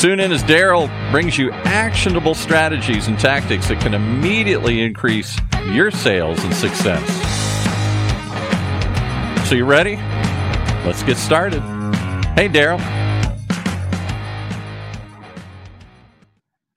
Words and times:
Tune 0.00 0.18
in 0.18 0.32
as 0.32 0.42
Daryl 0.42 0.88
brings 1.10 1.36
you 1.36 1.50
actionable 1.52 2.34
strategies 2.34 3.06
and 3.06 3.18
tactics 3.18 3.68
that 3.68 3.82
can 3.82 3.92
immediately 3.92 4.80
increase 4.80 5.38
your 5.72 5.90
sales 5.90 6.42
and 6.42 6.54
success. 6.54 7.06
So, 9.46 9.54
you 9.56 9.66
ready? 9.66 9.96
Let's 10.86 11.02
get 11.02 11.18
started. 11.18 11.60
Hey, 12.34 12.48
Daryl. 12.48 12.80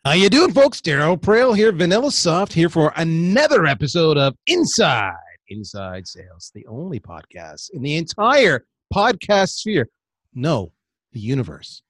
How 0.03 0.11
you 0.11 0.29
doing, 0.29 0.51
folks? 0.51 0.81
Daryl 0.81 1.17
Praill 1.17 1.55
here, 1.55 1.71
VanillaSoft, 1.71 2.51
here 2.51 2.67
for 2.67 2.91
another 2.97 3.65
episode 3.65 4.17
of 4.17 4.35
Inside 4.47 5.13
Inside 5.47 6.09
Sales, 6.09 6.51
the 6.53 6.67
only 6.67 6.99
podcast 6.99 7.69
in 7.69 7.83
the 7.83 7.95
entire 7.95 8.65
podcast 8.93 9.51
sphere. 9.51 9.87
No, 10.33 10.73
the 11.13 11.21
universe 11.21 11.83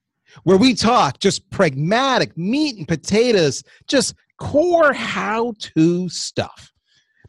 where 0.44 0.58
we 0.58 0.73
talk 0.73 1.20
just 1.20 1.50
pragmatic 1.50 2.38
meat 2.38 2.78
and 2.78 2.88
potatoes, 2.88 3.64
just 3.88 4.16
core 4.40 4.94
how 4.94 5.53
to 5.59 6.09
stuff. 6.09 6.72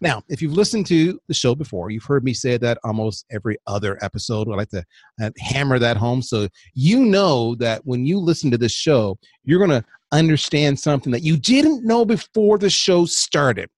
Now, 0.01 0.23
if 0.29 0.43
you've 0.43 0.53
listened 0.53 0.87
to 0.87 1.19
the 1.29 1.35
show 1.35 1.55
before, 1.55 1.91
you've 1.91 2.05
heard 2.05 2.25
me 2.25 2.35
say 2.35 2.59
that 2.59 2.79
almost 2.85 3.25
every 3.31 3.57
other 3.67 3.99
episode. 4.03 4.49
I 4.49 4.55
like 4.55 4.69
to 4.71 4.85
uh, 5.23 5.31
hammer 5.39 5.79
that 5.79 5.97
home 5.97 6.21
so 6.21 6.49
you 6.75 7.05
know 7.05 7.55
that 7.57 7.81
when 7.87 8.05
you 8.05 8.19
listen 8.19 8.51
to 8.51 8.59
this 8.59 8.73
show, 8.73 9.17
you're 9.45 9.65
going 9.65 9.71
to 9.71 9.85
understand 10.13 10.79
something 10.79 11.13
that 11.13 11.23
you 11.23 11.37
didn't 11.37 11.85
know 11.85 12.05
before 12.05 12.59
the 12.59 12.71
show 12.71 13.05
started. 13.05 13.71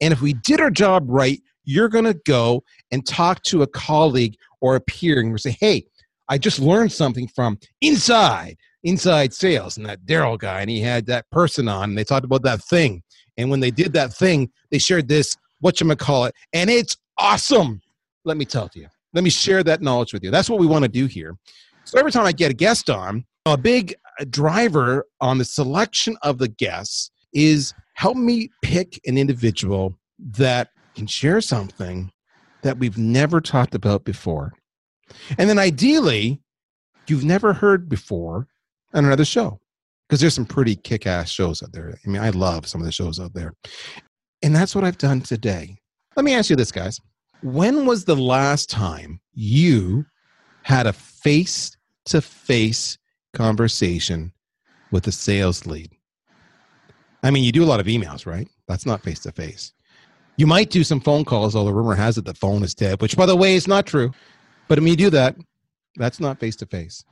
And 0.00 0.12
if 0.12 0.20
we 0.20 0.34
did 0.34 0.60
our 0.60 0.70
job 0.70 1.04
right, 1.08 1.40
you're 1.64 1.88
going 1.88 2.04
to 2.04 2.20
go 2.26 2.64
and 2.90 3.06
talk 3.06 3.42
to 3.44 3.62
a 3.62 3.66
colleague 3.66 4.36
or 4.60 4.76
a 4.76 4.80
peer 4.80 5.20
and 5.20 5.40
say, 5.40 5.56
hey, 5.60 5.84
I 6.28 6.38
just 6.38 6.58
learned 6.58 6.92
something 6.92 7.28
from 7.28 7.58
inside 7.80 8.56
inside 8.82 9.32
sales 9.34 9.76
and 9.76 9.86
that 9.86 10.04
Daryl 10.06 10.38
guy, 10.38 10.60
and 10.60 10.70
he 10.70 10.80
had 10.80 11.06
that 11.06 11.28
person 11.30 11.68
on, 11.68 11.90
and 11.90 11.98
they 11.98 12.04
talked 12.04 12.24
about 12.24 12.42
that 12.42 12.62
thing. 12.62 13.02
And 13.36 13.50
when 13.50 13.60
they 13.60 13.70
did 13.70 13.92
that 13.94 14.12
thing, 14.12 14.50
they 14.70 14.78
shared 14.78 15.08
this, 15.08 15.36
what 15.60 15.80
you 15.80 15.96
call 15.96 16.24
it, 16.24 16.34
and 16.52 16.70
it's 16.70 16.96
awesome. 17.18 17.80
Let 18.24 18.36
me 18.36 18.44
tell 18.44 18.70
you. 18.74 18.88
Let 19.12 19.24
me 19.24 19.30
share 19.30 19.62
that 19.64 19.82
knowledge 19.82 20.12
with 20.12 20.22
you. 20.22 20.30
That's 20.30 20.48
what 20.48 20.60
we 20.60 20.66
want 20.66 20.84
to 20.84 20.88
do 20.88 21.06
here. 21.06 21.36
So 21.84 21.98
every 21.98 22.12
time 22.12 22.26
I 22.26 22.32
get 22.32 22.50
a 22.50 22.54
guest 22.54 22.88
on, 22.90 23.24
a 23.46 23.56
big 23.56 23.94
uh, 24.20 24.24
driver 24.30 25.06
on 25.20 25.38
the 25.38 25.44
selection 25.44 26.16
of 26.22 26.38
the 26.38 26.48
guests 26.48 27.10
is 27.32 27.74
help 27.94 28.16
me 28.16 28.50
pick 28.62 29.00
an 29.06 29.18
individual 29.18 29.94
that 30.18 30.68
can 30.94 31.06
share 31.06 31.40
something 31.40 32.12
that 32.62 32.78
we've 32.78 32.98
never 32.98 33.40
talked 33.40 33.74
about 33.74 34.04
before. 34.04 34.52
And 35.38 35.48
then 35.48 35.58
ideally, 35.58 36.40
you've 37.08 37.24
never 37.24 37.52
heard 37.52 37.88
before, 37.88 38.46
on 38.94 39.04
another 39.04 39.24
show 39.24 39.60
because 40.08 40.20
there's 40.20 40.34
some 40.34 40.46
pretty 40.46 40.76
kick-ass 40.76 41.30
shows 41.30 41.62
out 41.62 41.72
there. 41.72 41.98
I 42.04 42.08
mean, 42.08 42.22
I 42.22 42.30
love 42.30 42.66
some 42.66 42.80
of 42.80 42.84
the 42.84 42.92
shows 42.92 43.20
out 43.20 43.34
there. 43.34 43.54
And 44.42 44.54
that's 44.54 44.74
what 44.74 44.84
I've 44.84 44.98
done 44.98 45.20
today. 45.20 45.76
Let 46.16 46.24
me 46.24 46.34
ask 46.34 46.50
you 46.50 46.56
this, 46.56 46.72
guys. 46.72 47.00
When 47.42 47.86
was 47.86 48.04
the 48.04 48.16
last 48.16 48.68
time 48.68 49.20
you 49.32 50.04
had 50.62 50.86
a 50.86 50.92
face-to-face 50.92 52.98
conversation 53.32 54.32
with 54.90 55.06
a 55.06 55.12
sales 55.12 55.66
lead? 55.66 55.90
I 57.22 57.30
mean, 57.30 57.44
you 57.44 57.52
do 57.52 57.62
a 57.62 57.66
lot 57.66 57.80
of 57.80 57.86
emails, 57.86 58.26
right? 58.26 58.48
That's 58.66 58.86
not 58.86 59.02
face-to-face. 59.02 59.72
You 60.36 60.46
might 60.46 60.70
do 60.70 60.84
some 60.84 61.00
phone 61.00 61.24
calls, 61.24 61.54
although 61.54 61.70
rumor 61.70 61.94
has 61.94 62.18
it 62.18 62.24
the 62.24 62.34
phone 62.34 62.62
is 62.62 62.74
dead, 62.74 63.00
which 63.00 63.16
by 63.16 63.26
the 63.26 63.36
way 63.36 63.54
is 63.54 63.68
not 63.68 63.86
true. 63.86 64.10
But 64.68 64.78
mean, 64.80 64.92
you 64.92 64.96
do 64.96 65.10
that. 65.10 65.36
That's 65.96 66.18
not 66.18 66.40
face-to-face. 66.40 67.04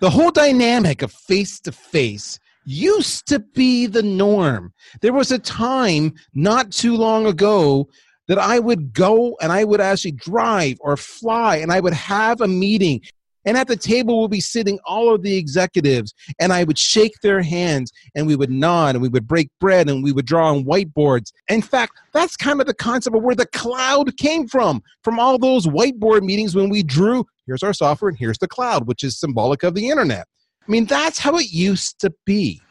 The 0.00 0.10
whole 0.10 0.30
dynamic 0.30 1.02
of 1.02 1.12
face 1.12 1.60
to 1.60 1.72
face 1.72 2.38
used 2.64 3.26
to 3.28 3.38
be 3.38 3.86
the 3.86 4.02
norm. 4.02 4.72
There 5.00 5.12
was 5.12 5.32
a 5.32 5.38
time 5.38 6.14
not 6.34 6.70
too 6.70 6.96
long 6.96 7.26
ago 7.26 7.88
that 8.28 8.38
I 8.38 8.58
would 8.58 8.92
go 8.92 9.36
and 9.40 9.50
I 9.50 9.64
would 9.64 9.80
actually 9.80 10.12
drive 10.12 10.78
or 10.80 10.96
fly 10.96 11.56
and 11.56 11.72
I 11.72 11.80
would 11.80 11.94
have 11.94 12.40
a 12.40 12.48
meeting. 12.48 13.00
And 13.44 13.56
at 13.56 13.68
the 13.68 13.76
table 13.76 14.20
would 14.20 14.30
be 14.30 14.40
sitting 14.40 14.78
all 14.84 15.14
of 15.14 15.22
the 15.22 15.36
executives, 15.36 16.12
and 16.38 16.52
I 16.52 16.62
would 16.62 16.78
shake 16.78 17.14
their 17.22 17.40
hands, 17.40 17.90
and 18.14 18.26
we 18.26 18.36
would 18.36 18.50
nod, 18.50 18.94
and 18.94 19.02
we 19.02 19.08
would 19.08 19.26
break 19.26 19.48
bread, 19.58 19.88
and 19.88 20.04
we 20.04 20.12
would 20.12 20.26
draw 20.26 20.50
on 20.50 20.64
whiteboards. 20.64 21.32
In 21.48 21.62
fact, 21.62 21.94
that's 22.12 22.36
kind 22.36 22.60
of 22.60 22.66
the 22.66 22.74
concept 22.74 23.16
of 23.16 23.22
where 23.22 23.34
the 23.34 23.46
cloud 23.46 24.14
came 24.18 24.46
from, 24.46 24.82
from 25.02 25.18
all 25.18 25.38
those 25.38 25.66
whiteboard 25.66 26.22
meetings 26.22 26.54
when 26.54 26.68
we 26.68 26.82
drew 26.82 27.24
here's 27.50 27.64
our 27.64 27.72
software 27.72 28.08
and 28.08 28.16
here's 28.16 28.38
the 28.38 28.46
cloud, 28.46 28.86
which 28.86 29.02
is 29.02 29.18
symbolic 29.18 29.64
of 29.64 29.74
the 29.74 29.88
internet. 29.88 30.28
I 30.66 30.70
mean, 30.70 30.84
that's 30.84 31.18
how 31.18 31.36
it 31.36 31.50
used 31.50 32.00
to 32.00 32.14
be. 32.24 32.62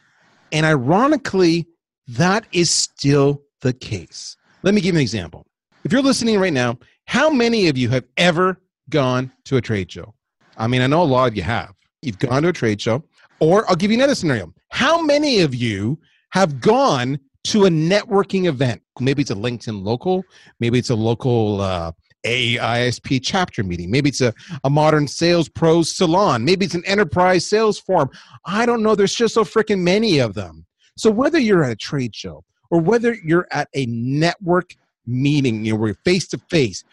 And 0.53 0.65
ironically, 0.65 1.67
that 2.07 2.45
is 2.53 2.71
still 2.71 3.41
the 3.59 3.73
case. 3.73 4.37
Let 4.63 4.73
me 4.73 4.79
give 4.79 4.95
you 4.95 4.99
an 4.99 5.01
example. 5.01 5.45
If 5.83 5.91
you're 5.91 6.01
listening 6.01 6.39
right 6.39 6.53
now, 6.53 6.79
how 7.07 7.29
many 7.29 7.67
of 7.67 7.77
you 7.77 7.89
have 7.89 8.05
ever 8.15 8.61
gone 8.89 9.33
to 9.45 9.57
a 9.57 9.61
trade 9.61 9.91
show? 9.91 10.13
I 10.57 10.67
mean, 10.67 10.81
I 10.81 10.87
know 10.87 11.01
a 11.01 11.03
lot 11.03 11.27
of 11.29 11.35
you 11.35 11.43
have. 11.43 11.73
You've 12.01 12.19
gone 12.19 12.43
to 12.43 12.49
a 12.49 12.53
trade 12.53 12.79
show. 12.79 13.03
Or 13.41 13.69
I'll 13.69 13.75
give 13.75 13.91
you 13.91 13.97
another 13.97 14.15
scenario. 14.15 14.53
How 14.69 15.01
many 15.01 15.41
of 15.41 15.53
you 15.53 15.99
have 16.31 16.61
gone 16.61 17.19
to 17.45 17.65
a 17.65 17.69
networking 17.69 18.45
event? 18.45 18.81
Maybe 19.01 19.23
it's 19.23 19.31
a 19.31 19.35
LinkedIn 19.35 19.83
local, 19.83 20.23
maybe 20.61 20.79
it's 20.79 20.89
a 20.89 20.95
local 20.95 21.59
uh, 21.59 21.91
AISP 22.25 23.21
chapter 23.23 23.63
meeting. 23.63 23.89
Maybe 23.91 24.09
it's 24.09 24.21
a, 24.21 24.33
a 24.63 24.69
modern 24.69 25.07
sales 25.07 25.49
pros 25.49 25.95
salon. 25.95 26.43
Maybe 26.43 26.65
it's 26.65 26.75
an 26.75 26.85
enterprise 26.85 27.45
sales 27.45 27.79
forum. 27.79 28.09
I 28.45 28.65
don't 28.65 28.83
know. 28.83 28.95
There's 28.95 29.15
just 29.15 29.33
so 29.33 29.43
freaking 29.43 29.79
many 29.79 30.19
of 30.19 30.33
them. 30.33 30.65
So 30.97 31.09
whether 31.09 31.39
you're 31.39 31.63
at 31.63 31.71
a 31.71 31.75
trade 31.75 32.15
show 32.15 32.43
or 32.71 32.81
whether 32.81 33.15
you're 33.23 33.47
at 33.51 33.69
a 33.73 33.85
network 33.85 34.75
meeting, 35.05 35.65
you 35.65 35.73
know, 35.73 35.79
we're 35.79 35.93
face 36.05 36.27
to 36.29 36.37
face, 36.49 36.83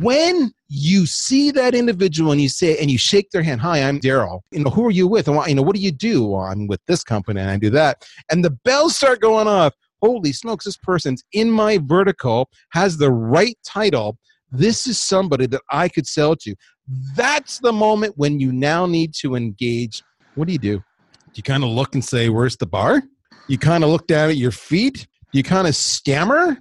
when 0.00 0.52
you 0.68 1.06
see 1.06 1.50
that 1.52 1.74
individual 1.74 2.32
and 2.32 2.40
you 2.40 2.48
say 2.48 2.76
and 2.78 2.90
you 2.90 2.98
shake 2.98 3.30
their 3.30 3.42
hand, 3.42 3.62
"Hi, 3.62 3.82
I'm 3.82 3.98
Daryl. 3.98 4.40
You 4.50 4.64
know, 4.64 4.70
who 4.70 4.86
are 4.86 4.90
you 4.90 5.08
with? 5.08 5.26
And 5.26 5.40
you 5.48 5.54
know, 5.54 5.62
what 5.62 5.74
do 5.74 5.80
you 5.80 5.90
do? 5.90 6.26
Well, 6.26 6.42
I'm 6.42 6.66
with 6.66 6.80
this 6.86 7.02
company 7.02 7.40
and 7.40 7.50
I 7.50 7.56
do 7.56 7.70
that." 7.70 8.06
And 8.30 8.44
the 8.44 8.50
bells 8.50 8.96
start 8.96 9.20
going 9.20 9.48
off. 9.48 9.72
Holy 10.02 10.32
smokes! 10.32 10.66
This 10.66 10.76
person's 10.76 11.24
in 11.32 11.50
my 11.50 11.78
vertical, 11.78 12.50
has 12.70 12.98
the 12.98 13.10
right 13.10 13.56
title, 13.64 14.18
this 14.50 14.86
is 14.86 14.98
somebody 14.98 15.46
that 15.46 15.62
I 15.70 15.88
could 15.88 16.06
sell 16.06 16.36
to. 16.36 16.54
That's 17.16 17.58
the 17.60 17.72
moment 17.72 18.14
when 18.16 18.40
you 18.40 18.52
now 18.52 18.86
need 18.86 19.14
to 19.20 19.36
engage. 19.36 20.02
What 20.34 20.46
do 20.46 20.52
you 20.52 20.58
do? 20.58 20.82
You 21.34 21.42
kind 21.42 21.62
of 21.62 21.70
look 21.70 21.94
and 21.94 22.04
say, 22.04 22.28
Where's 22.28 22.56
the 22.56 22.66
bar? 22.66 23.02
You 23.48 23.58
kind 23.58 23.84
of 23.84 23.90
look 23.90 24.06
down 24.06 24.30
at 24.30 24.36
your 24.36 24.50
feet. 24.50 25.06
You 25.32 25.42
kind 25.42 25.66
of 25.66 25.76
stammer. 25.76 26.56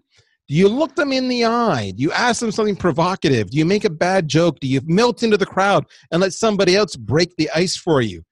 Do 0.47 0.55
you 0.55 0.67
look 0.67 0.95
them 0.95 1.11
in 1.11 1.27
the 1.27 1.45
eye? 1.45 1.93
Do 1.95 2.01
you 2.01 2.11
ask 2.11 2.39
them 2.39 2.51
something 2.51 2.75
provocative? 2.75 3.51
Do 3.51 3.57
you 3.57 3.65
make 3.65 3.85
a 3.85 3.89
bad 3.89 4.27
joke? 4.27 4.59
Do 4.59 4.67
you 4.67 4.81
melt 4.85 5.21
into 5.21 5.37
the 5.37 5.45
crowd 5.45 5.85
and 6.11 6.21
let 6.21 6.33
somebody 6.33 6.75
else 6.75 6.95
break 6.95 7.35
the 7.37 7.49
ice 7.53 7.75
for 7.75 8.01
you? 8.01 8.23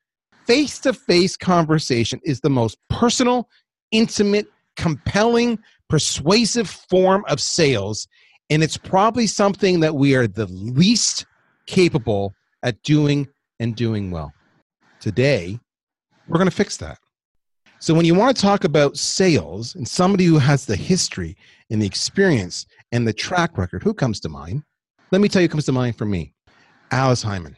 Face 0.48 0.80
to 0.80 0.94
face 0.94 1.38
conversation 1.38 2.20
is 2.24 2.40
the 2.40 2.50
most 2.50 2.78
personal, 2.90 3.48
intimate, 3.92 4.48
compelling, 4.76 5.60
persuasive 5.90 6.70
form 6.90 7.24
of 7.28 7.40
sales 7.40 8.08
and 8.50 8.64
it's 8.64 8.78
probably 8.78 9.28
something 9.28 9.80
that 9.82 9.96
we 9.96 10.16
are 10.16 10.28
the 10.28 10.48
least 10.48 11.26
capable 11.66 12.34
at 12.64 12.82
doing 12.84 13.28
and 13.60 13.76
doing 13.76 14.12
well. 14.12 14.34
Today, 15.00 15.60
we're 16.28 16.38
going 16.38 16.50
to 16.50 16.56
fix 16.56 16.78
that. 16.78 16.98
So, 17.80 17.94
when 17.94 18.06
you 18.06 18.16
want 18.16 18.36
to 18.36 18.42
talk 18.42 18.64
about 18.64 18.98
sales 18.98 19.76
and 19.76 19.88
somebody 19.88 20.26
who 20.26 20.40
has 20.40 20.66
the 20.66 20.76
history 20.76 21.38
and 21.70 21.82
the 21.82 21.86
experience 21.86 22.66
and 22.92 23.08
the 23.08 23.14
track 23.14 23.58
record, 23.58 23.84
who 23.84 23.94
comes 23.94 24.20
to 24.22 24.30
mind? 24.30 24.64
Let 25.12 25.22
me 25.22 25.30
tell 25.30 25.42
you, 25.42 25.48
comes 25.48 25.66
to 25.66 25.72
mind 25.72 25.98
for 25.98 26.06
me 26.06 26.34
Alice 26.92 27.24
Heiman. 27.24 27.56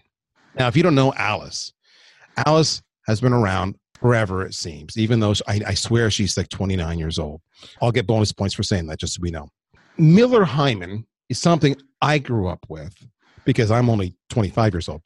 Now, 0.56 0.68
if 0.68 0.76
you 0.76 0.84
don't 0.84 0.96
know 0.96 1.14
Alice, 1.14 1.72
Alice 2.46 2.82
has 3.08 3.22
been 3.22 3.34
around 3.34 3.76
forever, 4.00 4.46
it 4.46 4.54
seems, 4.54 4.98
even 4.98 5.20
though 5.20 5.34
I, 5.48 5.62
I 5.68 5.74
swear 5.74 6.12
she's 6.12 6.38
like 6.38 6.50
29 6.50 7.00
years 7.00 7.18
old. 7.18 7.42
I'll 7.82 7.92
get 7.92 8.08
bonus 8.08 8.32
points 8.32 8.54
for 8.54 8.64
saying 8.64 8.88
that, 8.88 9.00
just 9.00 9.16
so 9.16 9.22
we 9.22 9.32
know. 9.32 9.50
Miller 10.00 10.46
Heiman 10.46 11.06
is 11.28 11.40
something 11.40 11.76
I 12.02 12.18
grew 12.20 12.48
up 12.48 12.66
with 12.70 12.96
because 13.46 13.70
I'm 13.72 13.90
only 13.90 14.16
25 14.30 14.74
years 14.74 14.90
old. 14.90 15.02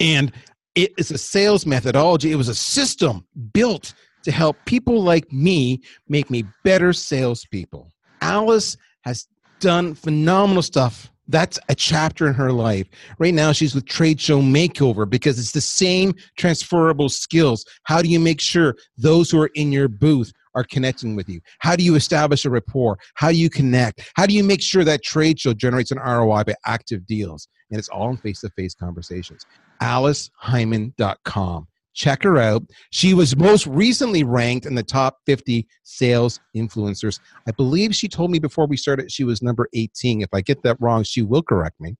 And 0.00 0.32
it 0.74 0.92
is 0.96 1.10
a 1.10 1.18
sales 1.18 1.66
methodology. 1.66 2.30
It 2.30 2.36
was 2.36 2.48
a 2.48 2.54
system 2.54 3.26
built 3.52 3.94
to 4.22 4.30
help 4.30 4.56
people 4.64 5.02
like 5.02 5.32
me 5.32 5.82
make 6.08 6.30
me 6.30 6.44
better 6.62 6.92
salespeople. 6.92 7.90
Alice 8.20 8.76
has 9.02 9.26
done 9.60 9.94
phenomenal 9.94 10.62
stuff. 10.62 11.10
That's 11.28 11.58
a 11.68 11.74
chapter 11.74 12.26
in 12.26 12.34
her 12.34 12.50
life. 12.52 12.86
Right 13.18 13.34
now, 13.34 13.52
she's 13.52 13.74
with 13.74 13.86
Trade 13.86 14.20
Show 14.20 14.40
Makeover 14.40 15.08
because 15.08 15.38
it's 15.38 15.52
the 15.52 15.60
same 15.60 16.14
transferable 16.38 17.10
skills. 17.10 17.64
How 17.84 18.00
do 18.00 18.08
you 18.08 18.18
make 18.18 18.40
sure 18.40 18.74
those 18.96 19.30
who 19.30 19.40
are 19.42 19.50
in 19.54 19.70
your 19.70 19.88
booth 19.88 20.32
are 20.54 20.64
connecting 20.64 21.14
with 21.14 21.28
you? 21.28 21.40
How 21.58 21.76
do 21.76 21.84
you 21.84 21.94
establish 21.94 22.46
a 22.46 22.50
rapport? 22.50 22.98
How 23.14 23.30
do 23.30 23.36
you 23.36 23.50
connect? 23.50 24.10
How 24.16 24.24
do 24.26 24.34
you 24.34 24.42
make 24.42 24.62
sure 24.62 24.84
that 24.84 25.04
trade 25.04 25.38
show 25.38 25.52
generates 25.52 25.90
an 25.90 25.98
ROI 25.98 26.44
by 26.44 26.54
active 26.64 27.06
deals? 27.06 27.46
And 27.70 27.78
it's 27.78 27.90
all 27.90 28.08
in 28.10 28.16
face 28.16 28.40
to 28.40 28.50
face 28.50 28.74
conversations. 28.74 29.44
AliceHeiman.com. 29.82 31.68
Check 31.98 32.22
her 32.22 32.38
out. 32.38 32.62
She 32.90 33.12
was 33.12 33.36
most 33.36 33.66
recently 33.66 34.22
ranked 34.22 34.66
in 34.66 34.76
the 34.76 34.84
top 34.84 35.18
50 35.26 35.66
sales 35.82 36.38
influencers. 36.56 37.18
I 37.48 37.50
believe 37.50 37.92
she 37.92 38.06
told 38.06 38.30
me 38.30 38.38
before 38.38 38.68
we 38.68 38.76
started 38.76 39.10
she 39.10 39.24
was 39.24 39.42
number 39.42 39.68
18. 39.74 40.22
If 40.22 40.28
I 40.32 40.40
get 40.40 40.62
that 40.62 40.76
wrong, 40.78 41.02
she 41.02 41.22
will 41.22 41.42
correct 41.42 41.80
me. 41.80 41.96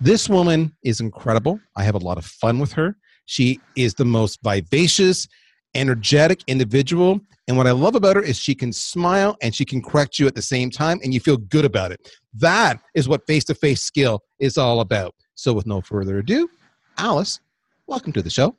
This 0.00 0.28
woman 0.28 0.76
is 0.84 1.00
incredible. 1.00 1.58
I 1.76 1.82
have 1.82 1.96
a 1.96 1.98
lot 1.98 2.18
of 2.18 2.24
fun 2.24 2.60
with 2.60 2.72
her. 2.74 2.96
She 3.24 3.58
is 3.74 3.94
the 3.94 4.04
most 4.04 4.38
vivacious, 4.44 5.26
energetic 5.74 6.44
individual. 6.46 7.18
And 7.48 7.56
what 7.56 7.66
I 7.66 7.72
love 7.72 7.96
about 7.96 8.14
her 8.14 8.22
is 8.22 8.38
she 8.38 8.54
can 8.54 8.72
smile 8.72 9.36
and 9.42 9.52
she 9.52 9.64
can 9.64 9.82
correct 9.82 10.20
you 10.20 10.28
at 10.28 10.36
the 10.36 10.42
same 10.42 10.70
time, 10.70 11.00
and 11.02 11.12
you 11.12 11.18
feel 11.18 11.36
good 11.36 11.64
about 11.64 11.90
it. 11.90 12.12
That 12.32 12.80
is 12.94 13.08
what 13.08 13.26
face 13.26 13.42
to 13.46 13.56
face 13.56 13.82
skill 13.82 14.22
is 14.38 14.56
all 14.56 14.78
about. 14.78 15.16
So, 15.34 15.52
with 15.52 15.66
no 15.66 15.80
further 15.80 16.18
ado, 16.18 16.48
Alice, 16.96 17.40
welcome 17.88 18.12
to 18.12 18.22
the 18.22 18.30
show. 18.30 18.54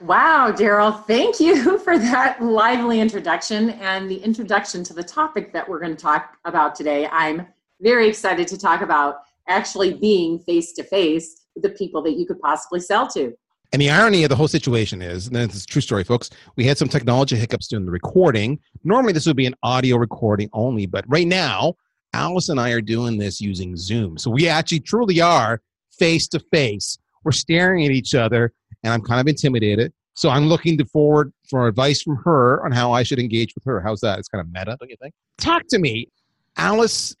Wow, 0.00 0.52
Daryl, 0.52 1.04
thank 1.06 1.40
you 1.40 1.78
for 1.84 1.98
that 1.98 2.42
lively 2.42 3.00
introduction 3.00 3.70
and 3.70 4.10
the 4.10 4.16
introduction 4.16 4.84
to 4.84 4.92
the 4.92 5.02
topic 5.02 5.52
that 5.52 5.68
we're 5.68 5.80
going 5.80 5.96
to 5.96 6.02
talk 6.02 6.36
about 6.44 6.74
today. 6.74 7.06
I'm 7.06 7.46
very 7.80 8.08
excited 8.08 8.46
to 8.48 8.58
talk 8.58 8.82
about 8.82 9.20
actually 9.48 9.94
being 9.94 10.38
face 10.40 10.72
to 10.74 10.82
face 10.84 11.42
with 11.54 11.62
the 11.62 11.70
people 11.70 12.02
that 12.02 12.12
you 12.12 12.26
could 12.26 12.40
possibly 12.40 12.80
sell 12.80 13.06
to. 13.08 13.34
And 13.72 13.80
the 13.80 13.90
irony 13.90 14.22
of 14.24 14.28
the 14.28 14.36
whole 14.36 14.48
situation 14.48 15.02
is, 15.02 15.26
and 15.26 15.36
this 15.36 15.54
is 15.54 15.66
true 15.66 15.80
story, 15.80 16.04
folks, 16.04 16.30
we 16.56 16.64
had 16.64 16.78
some 16.78 16.88
technology 16.88 17.36
hiccups 17.36 17.68
during 17.68 17.86
the 17.86 17.90
recording. 17.90 18.60
Normally, 18.84 19.12
this 19.12 19.26
would 19.26 19.36
be 19.36 19.46
an 19.46 19.56
audio 19.62 19.96
recording 19.96 20.48
only, 20.52 20.86
but 20.86 21.04
right 21.08 21.26
now, 21.26 21.74
Alice 22.12 22.50
and 22.50 22.60
I 22.60 22.70
are 22.70 22.80
doing 22.80 23.18
this 23.18 23.40
using 23.40 23.76
Zoom. 23.76 24.16
So 24.18 24.30
we 24.30 24.48
actually 24.48 24.80
truly 24.80 25.20
are 25.20 25.60
face 25.90 26.28
to 26.28 26.40
face. 26.52 26.98
We're 27.24 27.32
staring 27.32 27.84
at 27.84 27.90
each 27.90 28.14
other 28.14 28.52
and 28.84 28.92
I'm 28.92 29.00
kind 29.00 29.20
of 29.20 29.26
intimidated. 29.26 29.92
So 30.14 30.30
I'm 30.30 30.46
looking 30.46 30.78
to 30.78 30.84
forward 30.84 31.32
for 31.50 31.66
advice 31.66 32.02
from 32.02 32.16
her 32.18 32.64
on 32.64 32.70
how 32.70 32.92
I 32.92 33.02
should 33.02 33.18
engage 33.18 33.54
with 33.54 33.64
her. 33.64 33.80
How's 33.80 34.00
that? 34.00 34.18
It's 34.18 34.28
kind 34.28 34.40
of 34.40 34.52
meta, 34.52 34.76
don't 34.78 34.88
you 34.88 34.96
think? 35.02 35.12
Talk 35.38 35.62
to 35.70 35.78
me, 35.78 36.08
Alice. 36.56 37.16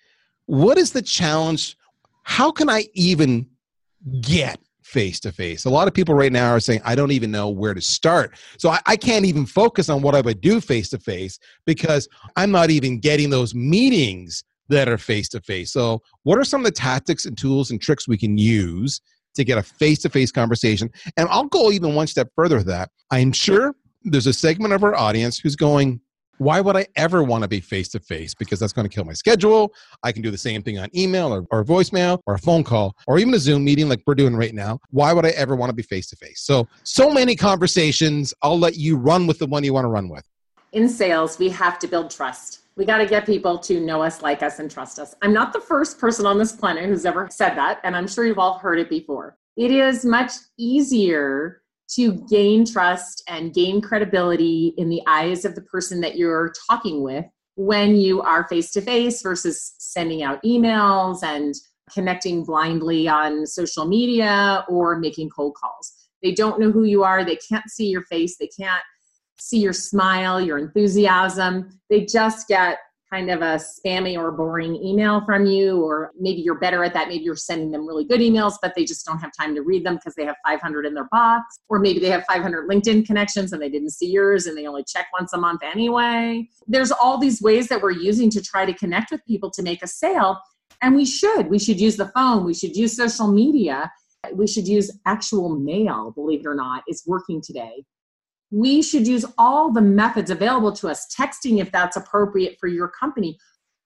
What 0.46 0.78
is 0.78 0.92
the 0.92 1.02
challenge? 1.02 1.76
How 2.22 2.52
can 2.52 2.68
I 2.68 2.86
even 2.94 3.48
get 4.20 4.60
face 4.82 5.18
to 5.20 5.32
face? 5.32 5.64
A 5.64 5.70
lot 5.70 5.88
of 5.88 5.94
people 5.94 6.14
right 6.14 6.30
now 6.30 6.50
are 6.50 6.60
saying, 6.60 6.82
I 6.84 6.94
don't 6.94 7.10
even 7.10 7.32
know 7.32 7.48
where 7.48 7.74
to 7.74 7.80
start. 7.80 8.38
So 8.58 8.70
I, 8.70 8.78
I 8.86 8.96
can't 8.96 9.24
even 9.24 9.46
focus 9.46 9.88
on 9.88 10.02
what 10.02 10.14
I 10.14 10.20
would 10.20 10.40
do 10.40 10.60
face 10.60 10.88
to 10.90 10.98
face 10.98 11.38
because 11.64 12.08
I'm 12.36 12.52
not 12.52 12.70
even 12.70 13.00
getting 13.00 13.30
those 13.30 13.54
meetings 13.54 14.44
that 14.68 14.88
are 14.88 14.98
face 14.98 15.28
to 15.30 15.40
face. 15.40 15.72
So, 15.72 16.00
what 16.22 16.38
are 16.38 16.44
some 16.44 16.62
of 16.62 16.64
the 16.64 16.72
tactics 16.72 17.26
and 17.26 17.36
tools 17.36 17.70
and 17.70 17.80
tricks 17.80 18.08
we 18.08 18.16
can 18.16 18.38
use 18.38 19.00
to 19.34 19.44
get 19.44 19.58
a 19.58 19.62
face 19.62 20.00
to 20.00 20.08
face 20.08 20.30
conversation. 20.30 20.90
And 21.16 21.28
I'll 21.28 21.46
go 21.46 21.70
even 21.70 21.94
one 21.94 22.06
step 22.06 22.28
further 22.34 22.56
with 22.56 22.66
that. 22.66 22.90
I'm 23.10 23.32
sure 23.32 23.74
there's 24.02 24.26
a 24.26 24.32
segment 24.32 24.72
of 24.72 24.84
our 24.84 24.94
audience 24.94 25.38
who's 25.38 25.56
going, 25.56 26.00
why 26.38 26.60
would 26.60 26.76
I 26.76 26.86
ever 26.96 27.22
want 27.22 27.42
to 27.42 27.48
be 27.48 27.60
face 27.60 27.88
to 27.90 28.00
face? 28.00 28.34
Because 28.34 28.58
that's 28.58 28.72
going 28.72 28.88
to 28.88 28.92
kill 28.92 29.04
my 29.04 29.12
schedule. 29.12 29.72
I 30.02 30.12
can 30.12 30.22
do 30.22 30.30
the 30.30 30.38
same 30.38 30.62
thing 30.62 30.78
on 30.78 30.88
email 30.96 31.32
or, 31.32 31.46
or 31.50 31.64
voicemail 31.64 32.20
or 32.26 32.34
a 32.34 32.38
phone 32.38 32.64
call 32.64 32.96
or 33.06 33.18
even 33.18 33.32
a 33.34 33.38
Zoom 33.38 33.64
meeting 33.64 33.88
like 33.88 34.02
we're 34.06 34.14
doing 34.14 34.36
right 34.36 34.54
now. 34.54 34.80
Why 34.90 35.12
would 35.12 35.24
I 35.24 35.30
ever 35.30 35.54
want 35.54 35.70
to 35.70 35.74
be 35.74 35.82
face 35.82 36.08
to 36.08 36.16
face? 36.16 36.40
So, 36.40 36.66
so 36.82 37.10
many 37.10 37.36
conversations. 37.36 38.34
I'll 38.42 38.58
let 38.58 38.76
you 38.76 38.96
run 38.96 39.26
with 39.26 39.38
the 39.38 39.46
one 39.46 39.64
you 39.64 39.72
want 39.72 39.84
to 39.84 39.88
run 39.88 40.08
with. 40.08 40.24
In 40.72 40.88
sales, 40.88 41.38
we 41.38 41.50
have 41.50 41.78
to 41.78 41.86
build 41.86 42.10
trust. 42.10 42.63
We 42.76 42.84
got 42.84 42.98
to 42.98 43.06
get 43.06 43.24
people 43.24 43.58
to 43.58 43.78
know 43.80 44.02
us, 44.02 44.20
like 44.20 44.42
us, 44.42 44.58
and 44.58 44.70
trust 44.70 44.98
us. 44.98 45.14
I'm 45.22 45.32
not 45.32 45.52
the 45.52 45.60
first 45.60 45.98
person 45.98 46.26
on 46.26 46.38
this 46.38 46.52
planet 46.52 46.86
who's 46.86 47.06
ever 47.06 47.28
said 47.30 47.54
that, 47.54 47.80
and 47.84 47.94
I'm 47.94 48.08
sure 48.08 48.26
you've 48.26 48.38
all 48.38 48.58
heard 48.58 48.80
it 48.80 48.90
before. 48.90 49.36
It 49.56 49.70
is 49.70 50.04
much 50.04 50.32
easier 50.58 51.62
to 51.90 52.12
gain 52.28 52.66
trust 52.66 53.22
and 53.28 53.54
gain 53.54 53.80
credibility 53.80 54.74
in 54.76 54.88
the 54.88 55.02
eyes 55.06 55.44
of 55.44 55.54
the 55.54 55.60
person 55.62 56.00
that 56.00 56.16
you're 56.16 56.52
talking 56.68 57.02
with 57.02 57.24
when 57.54 57.94
you 57.94 58.20
are 58.22 58.48
face 58.48 58.72
to 58.72 58.80
face 58.80 59.22
versus 59.22 59.74
sending 59.78 60.24
out 60.24 60.42
emails 60.42 61.22
and 61.22 61.54
connecting 61.92 62.44
blindly 62.44 63.06
on 63.06 63.46
social 63.46 63.86
media 63.86 64.64
or 64.68 64.98
making 64.98 65.30
cold 65.30 65.54
calls. 65.54 65.92
They 66.22 66.32
don't 66.32 66.58
know 66.58 66.72
who 66.72 66.84
you 66.84 67.04
are, 67.04 67.24
they 67.24 67.36
can't 67.36 67.70
see 67.70 67.86
your 67.86 68.02
face, 68.02 68.36
they 68.38 68.48
can't 68.48 68.82
see 69.38 69.58
your 69.58 69.72
smile, 69.72 70.40
your 70.40 70.58
enthusiasm. 70.58 71.80
They 71.90 72.04
just 72.04 72.48
get 72.48 72.78
kind 73.14 73.30
of 73.30 73.42
a 73.42 73.60
spammy 73.60 74.18
or 74.18 74.32
boring 74.32 74.74
email 74.74 75.24
from 75.24 75.46
you, 75.46 75.80
or 75.82 76.10
maybe 76.18 76.40
you're 76.40 76.58
better 76.58 76.82
at 76.82 76.92
that. 76.94 77.08
Maybe 77.08 77.22
you're 77.22 77.36
sending 77.36 77.70
them 77.70 77.86
really 77.86 78.04
good 78.04 78.20
emails, 78.20 78.54
but 78.60 78.74
they 78.74 78.84
just 78.84 79.06
don't 79.06 79.18
have 79.18 79.30
time 79.38 79.54
to 79.54 79.62
read 79.62 79.86
them 79.86 79.96
because 79.96 80.14
they 80.16 80.24
have 80.24 80.36
500 80.44 80.84
in 80.84 80.94
their 80.94 81.08
box, 81.12 81.60
or 81.68 81.78
maybe 81.78 82.00
they 82.00 82.10
have 82.10 82.24
500 82.26 82.68
LinkedIn 82.68 83.06
connections 83.06 83.52
and 83.52 83.62
they 83.62 83.68
didn't 83.68 83.90
see 83.90 84.10
yours 84.10 84.46
and 84.46 84.58
they 84.58 84.66
only 84.66 84.84
check 84.84 85.06
once 85.12 85.32
a 85.32 85.38
month 85.38 85.62
anyway. 85.62 86.48
There's 86.66 86.90
all 86.90 87.18
these 87.18 87.40
ways 87.40 87.68
that 87.68 87.80
we're 87.80 87.92
using 87.92 88.30
to 88.30 88.42
try 88.42 88.66
to 88.66 88.74
connect 88.74 89.12
with 89.12 89.24
people 89.26 89.50
to 89.52 89.62
make 89.62 89.82
a 89.82 89.86
sale. 89.86 90.40
And 90.82 90.96
we 90.96 91.06
should. 91.06 91.48
We 91.48 91.60
should 91.60 91.80
use 91.80 91.96
the 91.96 92.08
phone, 92.08 92.44
we 92.44 92.54
should 92.54 92.76
use 92.76 92.96
social 92.96 93.30
media. 93.30 93.90
We 94.32 94.46
should 94.46 94.66
use 94.66 94.90
actual 95.04 95.50
mail, 95.50 96.10
believe 96.12 96.40
it 96.40 96.46
or 96.46 96.54
not, 96.54 96.82
is 96.88 97.04
working 97.06 97.42
today 97.42 97.84
we 98.54 98.82
should 98.82 99.04
use 99.04 99.24
all 99.36 99.72
the 99.72 99.80
methods 99.80 100.30
available 100.30 100.70
to 100.70 100.88
us, 100.88 101.12
texting 101.12 101.60
if 101.60 101.72
that's 101.72 101.96
appropriate 101.96 102.56
for 102.60 102.68
your 102.68 102.86
company. 102.86 103.36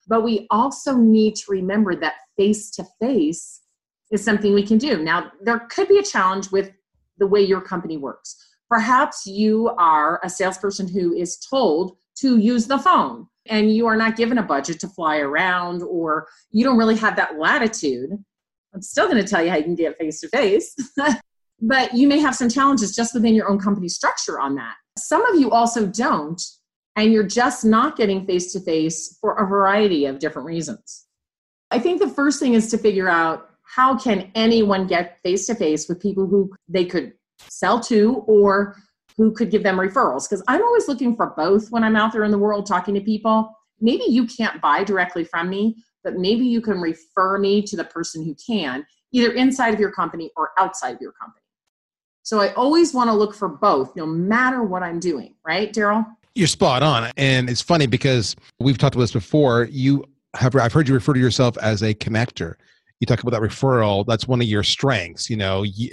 But 0.06 0.22
we 0.22 0.46
also 0.50 0.94
need 0.94 1.36
to 1.36 1.44
remember 1.48 1.96
that 1.96 2.16
face 2.36 2.70
to 2.72 2.84
face 3.00 3.62
is 4.10 4.22
something 4.22 4.52
we 4.52 4.66
can 4.66 4.76
do. 4.76 5.02
Now, 5.02 5.32
there 5.40 5.60
could 5.70 5.88
be 5.88 5.98
a 5.98 6.02
challenge 6.02 6.50
with 6.50 6.70
the 7.16 7.26
way 7.26 7.40
your 7.40 7.62
company 7.62 7.96
works. 7.96 8.36
Perhaps 8.68 9.26
you 9.26 9.70
are 9.78 10.20
a 10.22 10.28
salesperson 10.28 10.86
who 10.86 11.14
is 11.14 11.38
told 11.38 11.96
to 12.16 12.36
use 12.36 12.66
the 12.66 12.78
phone 12.78 13.26
and 13.46 13.74
you 13.74 13.86
are 13.86 13.96
not 13.96 14.16
given 14.16 14.36
a 14.36 14.42
budget 14.42 14.80
to 14.80 14.88
fly 14.88 15.16
around 15.16 15.82
or 15.82 16.28
you 16.50 16.62
don't 16.62 16.76
really 16.76 16.96
have 16.96 17.16
that 17.16 17.38
latitude. 17.38 18.10
I'm 18.74 18.82
still 18.82 19.08
going 19.08 19.22
to 19.22 19.28
tell 19.28 19.42
you 19.42 19.48
how 19.48 19.56
you 19.56 19.64
can 19.64 19.74
get 19.76 19.96
face 19.96 20.20
to 20.20 20.28
face. 20.28 20.76
But 21.60 21.94
you 21.94 22.06
may 22.06 22.18
have 22.18 22.34
some 22.34 22.48
challenges 22.48 22.94
just 22.94 23.14
within 23.14 23.34
your 23.34 23.48
own 23.48 23.58
company 23.58 23.88
structure 23.88 24.40
on 24.40 24.54
that. 24.56 24.74
Some 24.96 25.24
of 25.26 25.40
you 25.40 25.50
also 25.50 25.86
don't, 25.86 26.40
and 26.96 27.12
you're 27.12 27.26
just 27.26 27.64
not 27.64 27.96
getting 27.96 28.26
face 28.26 28.52
to 28.52 28.60
face 28.60 29.18
for 29.20 29.34
a 29.36 29.46
variety 29.46 30.06
of 30.06 30.18
different 30.18 30.46
reasons. 30.46 31.06
I 31.70 31.78
think 31.78 32.00
the 32.00 32.08
first 32.08 32.40
thing 32.40 32.54
is 32.54 32.70
to 32.70 32.78
figure 32.78 33.08
out 33.08 33.50
how 33.62 33.96
can 33.96 34.30
anyone 34.34 34.86
get 34.86 35.18
face 35.22 35.46
to 35.46 35.54
face 35.54 35.88
with 35.88 36.00
people 36.00 36.26
who 36.26 36.50
they 36.68 36.84
could 36.84 37.12
sell 37.38 37.78
to 37.80 38.24
or 38.26 38.76
who 39.16 39.32
could 39.32 39.50
give 39.50 39.62
them 39.62 39.76
referrals 39.76 40.28
because 40.28 40.42
I'm 40.48 40.62
always 40.62 40.88
looking 40.88 41.14
for 41.14 41.34
both 41.36 41.70
when 41.70 41.84
I'm 41.84 41.96
out 41.96 42.12
there 42.12 42.24
in 42.24 42.30
the 42.30 42.38
world 42.38 42.66
talking 42.66 42.94
to 42.94 43.00
people. 43.00 43.52
Maybe 43.80 44.04
you 44.08 44.26
can't 44.26 44.60
buy 44.62 44.84
directly 44.84 45.24
from 45.24 45.50
me, 45.50 45.76
but 46.02 46.14
maybe 46.14 46.46
you 46.46 46.60
can 46.60 46.80
refer 46.80 47.38
me 47.38 47.62
to 47.62 47.76
the 47.76 47.84
person 47.84 48.24
who 48.24 48.34
can, 48.34 48.86
either 49.12 49.32
inside 49.32 49.74
of 49.74 49.80
your 49.80 49.92
company 49.92 50.30
or 50.36 50.50
outside 50.58 50.94
of 50.94 51.00
your 51.00 51.12
company. 51.12 51.37
So 52.28 52.40
I 52.40 52.52
always 52.52 52.92
want 52.92 53.08
to 53.08 53.14
look 53.14 53.34
for 53.34 53.48
both, 53.48 53.96
no 53.96 54.04
matter 54.04 54.62
what 54.62 54.82
I'm 54.82 55.00
doing, 55.00 55.34
right, 55.46 55.72
Daryl? 55.72 56.04
You're 56.34 56.46
spot 56.46 56.82
on. 56.82 57.10
And 57.16 57.48
it's 57.48 57.62
funny 57.62 57.86
because 57.86 58.36
we've 58.60 58.76
talked 58.76 58.94
about 58.94 59.04
this 59.04 59.12
before. 59.12 59.66
You 59.70 60.04
have, 60.36 60.54
I've 60.54 60.74
heard 60.74 60.88
you 60.88 60.92
refer 60.92 61.14
to 61.14 61.20
yourself 61.20 61.56
as 61.56 61.80
a 61.82 61.94
connector. 61.94 62.56
You 63.00 63.06
talk 63.06 63.22
about 63.22 63.30
that 63.30 63.40
referral. 63.40 64.04
That's 64.06 64.28
one 64.28 64.42
of 64.42 64.46
your 64.46 64.62
strengths. 64.62 65.30
You 65.30 65.38
know, 65.38 65.62
you, 65.62 65.88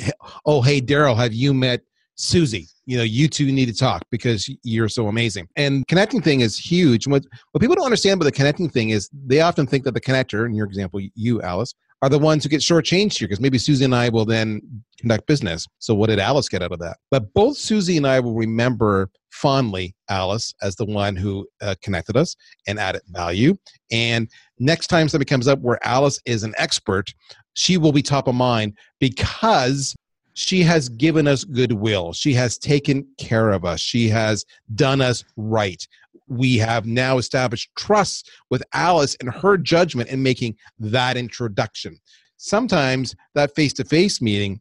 oh, 0.46 0.62
hey, 0.62 0.82
Daryl, 0.82 1.15
have 1.15 1.34
you 1.34 1.54
met 1.54 1.80
Susie? 2.15 2.68
You 2.86 2.98
know, 2.98 3.04
you 3.04 3.30
two 3.30 3.50
need 3.50 3.68
to 3.68 3.74
talk 3.74 4.04
because 4.12 4.54
you're 4.63 4.89
so 4.89 5.08
amazing. 5.08 5.48
And 5.56 5.88
connecting 5.88 6.22
thing 6.22 6.42
is 6.42 6.58
huge. 6.58 7.08
What, 7.08 7.24
what 7.54 7.62
people 7.62 7.77
don't 7.77 7.86
understand 7.86 8.18
about 8.18 8.25
the 8.25 8.34
connecting 8.34 8.70
thing 8.70 8.89
is 8.89 9.10
they 9.25 9.39
often 9.39 9.68
think 9.68 9.86
that 9.86 9.94
the 9.94 10.01
connector, 10.01 10.46
in 10.46 10.54
your 10.54 10.65
example, 10.65 11.00
you, 11.15 11.42
Alice, 11.44 11.74
are 12.02 12.10
the 12.10 12.20
ones 12.20 12.44
who 12.44 12.50
get 12.50 12.62
shortchanged 12.62 13.18
here 13.18 13.28
because 13.28 13.40
maybe 13.40 13.58
Susie 13.58 13.86
and 13.86 13.96
I 13.96 14.10
will 14.10 14.25
then 14.25 14.62
conduct 15.00 15.28
business. 15.28 15.66
So 15.80 15.96
what 15.96 16.08
did 16.08 16.20
Alice 16.20 16.50
get 16.50 16.62
out 16.62 16.72
of 16.72 16.80
that? 16.80 16.98
But 17.10 17.34
both 17.34 17.58
Susie 17.58 17.98
and 17.98 18.06
I 18.06 18.20
will 18.20 18.36
remember 18.36 19.10
fondly 19.32 19.96
Alice 20.10 20.54
as 20.62 20.75
the 20.75 20.86
one 20.86 21.16
who 21.16 21.48
uh, 21.62 21.75
connected 21.82 22.16
us 22.16 22.36
and 22.68 22.80
added 22.80 23.02
value. 23.10 23.56
And 23.92 24.30
next 24.60 24.88
time 24.88 25.10
something 25.10 25.25
comes 25.25 25.48
up 25.48 25.60
where 25.60 25.80
Alice 25.86 26.20
is 26.25 26.44
an 26.44 26.54
expert, 26.58 27.14
she 27.54 27.78
will 27.78 27.92
be 27.92 28.02
top 28.02 28.28
of 28.28 28.36
mind 28.36 28.78
because 29.00 29.96
she 30.36 30.62
has 30.63 30.89
given 30.89 31.27
us 31.27 31.46
goodwill. 31.46 32.12
She 32.12 32.34
has 32.34 32.58
taken 32.58 33.08
care 33.18 33.51
of 33.51 33.63
us. 33.63 33.80
She 33.80 34.10
has 34.10 34.46
done 34.75 35.00
us 35.01 35.24
right. 35.38 35.88
We 36.27 36.58
have 36.58 36.86
now 36.86 37.18
established 37.18 37.70
trust 37.77 38.30
with 38.50 38.62
Alice 38.74 39.15
and 39.22 39.34
her 39.34 39.58
judgment 39.58 40.10
in 40.10 40.22
making 40.22 40.58
that 40.77 41.15
introduction. 41.15 41.98
Sometimes 42.36 43.15
that 43.34 43.56
face 43.56 43.72
to 43.74 43.86
face 43.86 44.22
meeting, 44.22 44.60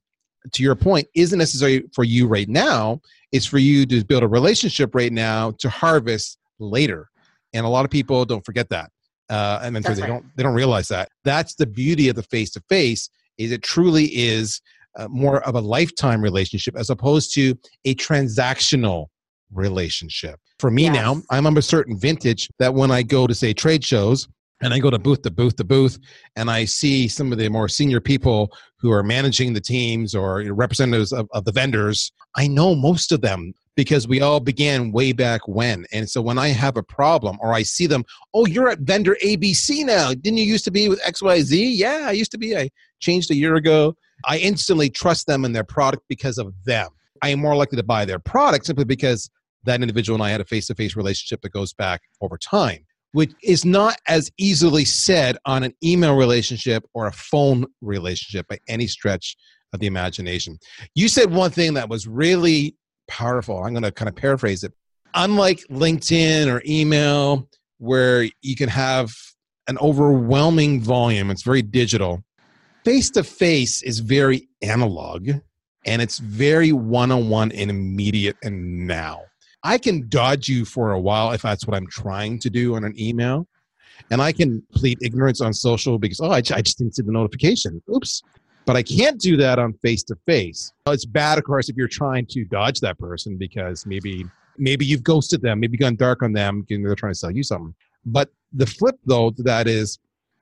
to 0.52 0.62
your 0.62 0.76
point, 0.76 1.08
isn't 1.16 1.38
necessary 1.38 1.84
for 1.92 2.04
you 2.04 2.28
right 2.28 2.48
now. 2.48 3.00
It's 3.32 3.46
for 3.46 3.58
you 3.58 3.84
to 3.86 4.04
build 4.04 4.22
a 4.22 4.28
relationship 4.28 4.94
right 4.94 5.12
now 5.12 5.50
to 5.58 5.68
harvest 5.68 6.38
later. 6.60 7.08
And 7.52 7.66
a 7.66 7.68
lot 7.68 7.84
of 7.84 7.90
people 7.90 8.24
don't 8.24 8.44
forget 8.44 8.68
that. 8.68 8.92
Uh, 9.28 9.58
and 9.62 9.74
then 9.74 9.82
they 9.82 10.02
right. 10.02 10.06
don't 10.06 10.36
they 10.36 10.42
don't 10.44 10.54
realize 10.54 10.86
that. 10.88 11.08
That's 11.24 11.54
the 11.56 11.66
beauty 11.66 12.08
of 12.08 12.14
the 12.14 12.22
face 12.22 12.50
to 12.50 12.62
face 12.68 13.08
is 13.38 13.50
it 13.50 13.62
truly 13.62 14.04
is 14.04 14.60
uh, 14.96 15.08
more 15.08 15.42
of 15.46 15.54
a 15.54 15.60
lifetime 15.60 16.20
relationship 16.22 16.76
as 16.76 16.90
opposed 16.90 17.34
to 17.34 17.54
a 17.84 17.94
transactional 17.94 19.06
relationship. 19.52 20.38
For 20.58 20.70
me 20.70 20.84
yes. 20.84 20.94
now, 20.94 21.22
I'm 21.30 21.46
of 21.46 21.56
a 21.56 21.62
certain 21.62 21.98
vintage 21.98 22.48
that 22.58 22.74
when 22.74 22.90
I 22.90 23.02
go 23.02 23.26
to 23.26 23.34
say 23.34 23.52
trade 23.52 23.84
shows 23.84 24.28
and 24.60 24.72
I 24.72 24.78
go 24.78 24.90
to 24.90 24.98
booth 24.98 25.22
to 25.22 25.30
booth 25.30 25.56
to 25.56 25.64
booth 25.64 25.98
and 26.36 26.50
I 26.50 26.64
see 26.64 27.08
some 27.08 27.32
of 27.32 27.38
the 27.38 27.48
more 27.48 27.68
senior 27.68 28.00
people 28.00 28.50
who 28.78 28.92
are 28.92 29.02
managing 29.02 29.52
the 29.52 29.60
teams 29.60 30.14
or 30.14 30.42
representatives 30.52 31.12
of, 31.12 31.28
of 31.32 31.44
the 31.44 31.52
vendors, 31.52 32.12
I 32.36 32.46
know 32.46 32.74
most 32.74 33.12
of 33.12 33.20
them 33.20 33.52
because 33.76 34.06
we 34.06 34.20
all 34.20 34.40
began 34.40 34.92
way 34.92 35.12
back 35.12 35.46
when. 35.48 35.84
And 35.92 36.08
so 36.08 36.22
when 36.22 36.38
I 36.38 36.48
have 36.48 36.76
a 36.76 36.82
problem 36.82 37.36
or 37.40 37.52
I 37.52 37.62
see 37.62 37.86
them, 37.86 38.04
oh, 38.32 38.46
you're 38.46 38.68
at 38.68 38.80
vendor 38.80 39.16
ABC 39.24 39.84
now. 39.84 40.14
Didn't 40.14 40.38
you 40.38 40.44
used 40.44 40.64
to 40.64 40.70
be 40.70 40.88
with 40.88 41.02
XYZ? 41.02 41.72
Yeah, 41.74 42.04
I 42.06 42.12
used 42.12 42.30
to 42.32 42.38
be. 42.38 42.56
I 42.56 42.70
changed 43.00 43.30
a 43.30 43.34
year 43.34 43.56
ago. 43.56 43.96
I 44.24 44.38
instantly 44.38 44.90
trust 44.90 45.26
them 45.26 45.44
and 45.44 45.54
their 45.54 45.64
product 45.64 46.04
because 46.08 46.38
of 46.38 46.52
them. 46.64 46.88
I 47.22 47.30
am 47.30 47.40
more 47.40 47.56
likely 47.56 47.76
to 47.76 47.82
buy 47.82 48.04
their 48.04 48.18
product 48.18 48.66
simply 48.66 48.84
because 48.84 49.30
that 49.64 49.80
individual 49.80 50.16
and 50.16 50.22
I 50.22 50.30
had 50.30 50.40
a 50.40 50.44
face 50.44 50.66
to 50.66 50.74
face 50.74 50.96
relationship 50.96 51.40
that 51.42 51.52
goes 51.52 51.72
back 51.72 52.02
over 52.20 52.36
time, 52.36 52.84
which 53.12 53.32
is 53.42 53.64
not 53.64 53.96
as 54.06 54.30
easily 54.38 54.84
said 54.84 55.38
on 55.46 55.62
an 55.62 55.72
email 55.82 56.16
relationship 56.16 56.84
or 56.92 57.06
a 57.06 57.12
phone 57.12 57.66
relationship 57.80 58.46
by 58.48 58.58
any 58.68 58.86
stretch 58.86 59.36
of 59.72 59.80
the 59.80 59.86
imagination. 59.86 60.58
You 60.94 61.08
said 61.08 61.30
one 61.30 61.50
thing 61.50 61.74
that 61.74 61.88
was 61.88 62.06
really 62.06 62.76
powerful. 63.08 63.62
I'm 63.62 63.72
going 63.72 63.82
to 63.82 63.92
kind 63.92 64.08
of 64.08 64.16
paraphrase 64.16 64.64
it. 64.64 64.72
Unlike 65.14 65.64
LinkedIn 65.70 66.52
or 66.52 66.62
email, 66.66 67.48
where 67.78 68.28
you 68.42 68.56
can 68.56 68.68
have 68.68 69.12
an 69.68 69.78
overwhelming 69.78 70.80
volume, 70.80 71.30
it's 71.30 71.42
very 71.42 71.62
digital 71.62 72.22
face 72.84 73.10
to 73.10 73.24
face 73.24 73.82
is 73.82 73.98
very 73.98 74.48
analog 74.62 75.30
and 75.86 76.02
it's 76.02 76.18
very 76.18 76.72
one 76.72 77.10
on 77.10 77.28
one 77.28 77.50
and 77.52 77.70
immediate 77.70 78.36
and 78.42 78.86
now. 78.86 79.22
I 79.62 79.78
can 79.78 80.08
dodge 80.08 80.48
you 80.48 80.64
for 80.64 80.92
a 80.92 81.00
while 81.00 81.32
if 81.32 81.42
that's 81.42 81.66
what 81.66 81.76
I'm 81.76 81.86
trying 81.86 82.38
to 82.40 82.50
do 82.50 82.74
on 82.74 82.84
an 82.84 82.94
email. 83.00 83.46
And 84.10 84.20
I 84.20 84.32
can 84.32 84.62
plead 84.74 84.98
ignorance 85.02 85.40
on 85.40 85.54
social 85.54 85.98
because, 85.98 86.20
oh, 86.20 86.30
I, 86.30 86.36
I 86.36 86.60
just 86.60 86.78
didn't 86.78 86.96
see 86.96 87.02
the 87.02 87.12
notification. 87.12 87.82
Oops. 87.94 88.22
But 88.66 88.76
I 88.76 88.82
can't 88.82 89.18
do 89.18 89.36
that 89.38 89.58
on 89.58 89.72
face 89.74 90.02
to 90.04 90.16
face. 90.26 90.72
It's 90.86 91.06
bad, 91.06 91.38
of 91.38 91.44
course, 91.44 91.68
if 91.68 91.76
you're 91.76 91.88
trying 91.88 92.26
to 92.26 92.44
dodge 92.44 92.80
that 92.80 92.98
person 92.98 93.36
because 93.36 93.86
maybe 93.86 94.24
maybe 94.56 94.84
you've 94.86 95.02
ghosted 95.02 95.42
them, 95.42 95.60
maybe 95.60 95.76
gone 95.76 95.96
dark 95.96 96.22
on 96.22 96.32
them, 96.32 96.64
they're 96.68 96.94
trying 96.94 97.12
to 97.12 97.18
sell 97.18 97.30
you 97.30 97.42
something. 97.42 97.74
But 98.06 98.30
the 98.52 98.66
flip, 98.66 98.96
though, 99.04 99.30
to 99.30 99.42
that 99.42 99.66
is 99.66 99.98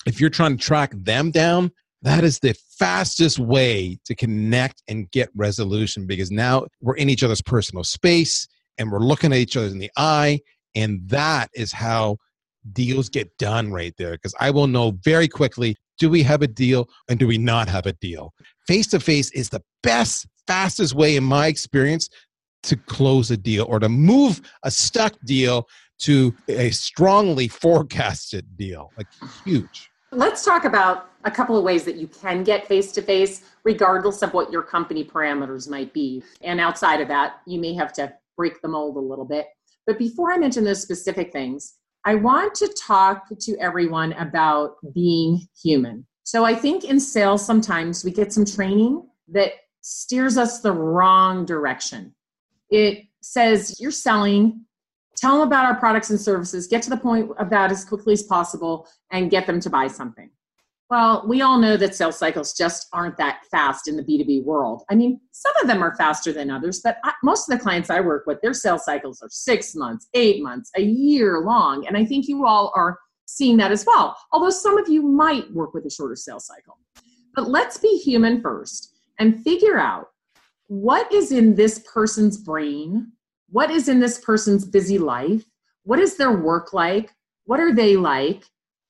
if 0.06 0.20
you're 0.20 0.30
trying 0.30 0.56
to 0.56 0.62
track 0.62 0.92
them 0.94 1.30
down, 1.30 1.72
that 2.02 2.24
is 2.24 2.38
the 2.40 2.54
fastest 2.78 3.38
way 3.38 3.98
to 4.04 4.14
connect 4.14 4.82
and 4.88 5.10
get 5.10 5.28
resolution 5.34 6.06
because 6.06 6.30
now 6.30 6.66
we're 6.80 6.96
in 6.96 7.08
each 7.08 7.22
other's 7.22 7.42
personal 7.42 7.84
space 7.84 8.48
and 8.78 8.90
we're 8.90 8.98
looking 8.98 9.32
at 9.32 9.38
each 9.38 9.56
other 9.56 9.68
in 9.68 9.78
the 9.78 9.90
eye 9.96 10.40
and 10.74 11.00
that 11.08 11.50
is 11.54 11.72
how 11.72 12.16
deals 12.72 13.08
get 13.08 13.36
done 13.38 13.72
right 13.72 13.94
there 13.98 14.12
because 14.12 14.34
i 14.38 14.50
will 14.50 14.66
know 14.66 14.92
very 15.02 15.26
quickly 15.26 15.76
do 16.02 16.10
we 16.10 16.24
have 16.24 16.42
a 16.42 16.48
deal 16.48 16.88
and 17.08 17.16
do 17.16 17.28
we 17.28 17.38
not 17.38 17.68
have 17.68 17.86
a 17.86 17.92
deal? 17.92 18.34
Face 18.66 18.88
to 18.88 18.98
face 18.98 19.30
is 19.30 19.50
the 19.50 19.62
best 19.84 20.26
fastest 20.48 20.94
way 20.94 21.14
in 21.14 21.22
my 21.22 21.46
experience 21.46 22.08
to 22.64 22.76
close 22.76 23.30
a 23.30 23.36
deal 23.36 23.66
or 23.68 23.78
to 23.78 23.88
move 23.88 24.40
a 24.64 24.70
stuck 24.70 25.14
deal 25.24 25.68
to 26.00 26.34
a 26.48 26.70
strongly 26.70 27.46
forecasted 27.62 28.56
deal 28.56 28.90
like 28.96 29.06
huge. 29.44 29.90
Let's 30.10 30.44
talk 30.44 30.64
about 30.64 31.11
a 31.24 31.30
couple 31.30 31.56
of 31.56 31.64
ways 31.64 31.84
that 31.84 31.96
you 31.96 32.06
can 32.06 32.42
get 32.42 32.66
face 32.66 32.92
to 32.92 33.02
face, 33.02 33.42
regardless 33.64 34.22
of 34.22 34.34
what 34.34 34.50
your 34.50 34.62
company 34.62 35.04
parameters 35.04 35.68
might 35.68 35.92
be. 35.92 36.22
And 36.42 36.60
outside 36.60 37.00
of 37.00 37.08
that, 37.08 37.40
you 37.46 37.60
may 37.60 37.74
have 37.74 37.92
to 37.94 38.12
break 38.36 38.60
the 38.62 38.68
mold 38.68 38.96
a 38.96 39.00
little 39.00 39.24
bit. 39.24 39.46
But 39.86 39.98
before 39.98 40.32
I 40.32 40.38
mention 40.38 40.64
those 40.64 40.82
specific 40.82 41.32
things, 41.32 41.74
I 42.04 42.16
want 42.16 42.54
to 42.56 42.68
talk 42.68 43.26
to 43.38 43.56
everyone 43.58 44.12
about 44.14 44.76
being 44.94 45.46
human. 45.62 46.06
So 46.24 46.44
I 46.44 46.54
think 46.54 46.84
in 46.84 46.98
sales, 46.98 47.44
sometimes 47.44 48.04
we 48.04 48.10
get 48.10 48.32
some 48.32 48.44
training 48.44 49.06
that 49.28 49.52
steers 49.80 50.36
us 50.36 50.60
the 50.60 50.72
wrong 50.72 51.44
direction. 51.44 52.14
It 52.70 53.04
says 53.20 53.76
you're 53.80 53.90
selling 53.90 54.64
tell 55.22 55.38
them 55.38 55.46
about 55.46 55.64
our 55.64 55.76
products 55.76 56.10
and 56.10 56.20
services, 56.20 56.66
get 56.66 56.82
to 56.82 56.90
the 56.90 56.96
point 56.96 57.30
of 57.38 57.48
that 57.50 57.70
as 57.70 57.84
quickly 57.84 58.12
as 58.12 58.24
possible, 58.24 58.88
and 59.10 59.30
get 59.30 59.46
them 59.46 59.60
to 59.60 59.70
buy 59.70 59.86
something. 59.86 60.28
Well, 60.92 61.24
we 61.26 61.40
all 61.40 61.56
know 61.56 61.78
that 61.78 61.94
sales 61.94 62.18
cycles 62.18 62.52
just 62.52 62.86
aren't 62.92 63.16
that 63.16 63.46
fast 63.50 63.88
in 63.88 63.96
the 63.96 64.02
B2B 64.02 64.44
world. 64.44 64.82
I 64.90 64.94
mean, 64.94 65.18
some 65.30 65.54
of 65.62 65.66
them 65.66 65.82
are 65.82 65.96
faster 65.96 66.34
than 66.34 66.50
others, 66.50 66.82
but 66.84 66.98
I, 67.02 67.14
most 67.22 67.48
of 67.48 67.56
the 67.56 67.62
clients 67.62 67.88
I 67.88 68.00
work 68.00 68.26
with, 68.26 68.42
their 68.42 68.52
sales 68.52 68.84
cycles 68.84 69.22
are 69.22 69.30
six 69.30 69.74
months, 69.74 70.10
eight 70.12 70.42
months, 70.42 70.70
a 70.76 70.82
year 70.82 71.40
long. 71.40 71.86
And 71.86 71.96
I 71.96 72.04
think 72.04 72.28
you 72.28 72.44
all 72.46 72.74
are 72.76 72.98
seeing 73.24 73.56
that 73.56 73.72
as 73.72 73.86
well, 73.86 74.14
although 74.34 74.50
some 74.50 74.76
of 74.76 74.86
you 74.86 75.00
might 75.00 75.50
work 75.54 75.72
with 75.72 75.86
a 75.86 75.90
shorter 75.90 76.14
sales 76.14 76.44
cycle. 76.44 76.76
But 77.34 77.48
let's 77.48 77.78
be 77.78 77.96
human 77.96 78.42
first 78.42 78.94
and 79.18 79.42
figure 79.42 79.78
out 79.78 80.08
what 80.66 81.10
is 81.10 81.32
in 81.32 81.54
this 81.54 81.78
person's 81.90 82.36
brain 82.36 83.12
what 83.48 83.70
is 83.70 83.88
in 83.88 83.98
this 83.98 84.18
person's 84.18 84.66
busy 84.66 84.98
life? 84.98 85.44
What 85.84 85.98
is 85.98 86.16
their 86.16 86.32
work 86.32 86.74
like? 86.74 87.12
What 87.44 87.60
are 87.60 87.74
they 87.74 87.96
like? 87.96 88.44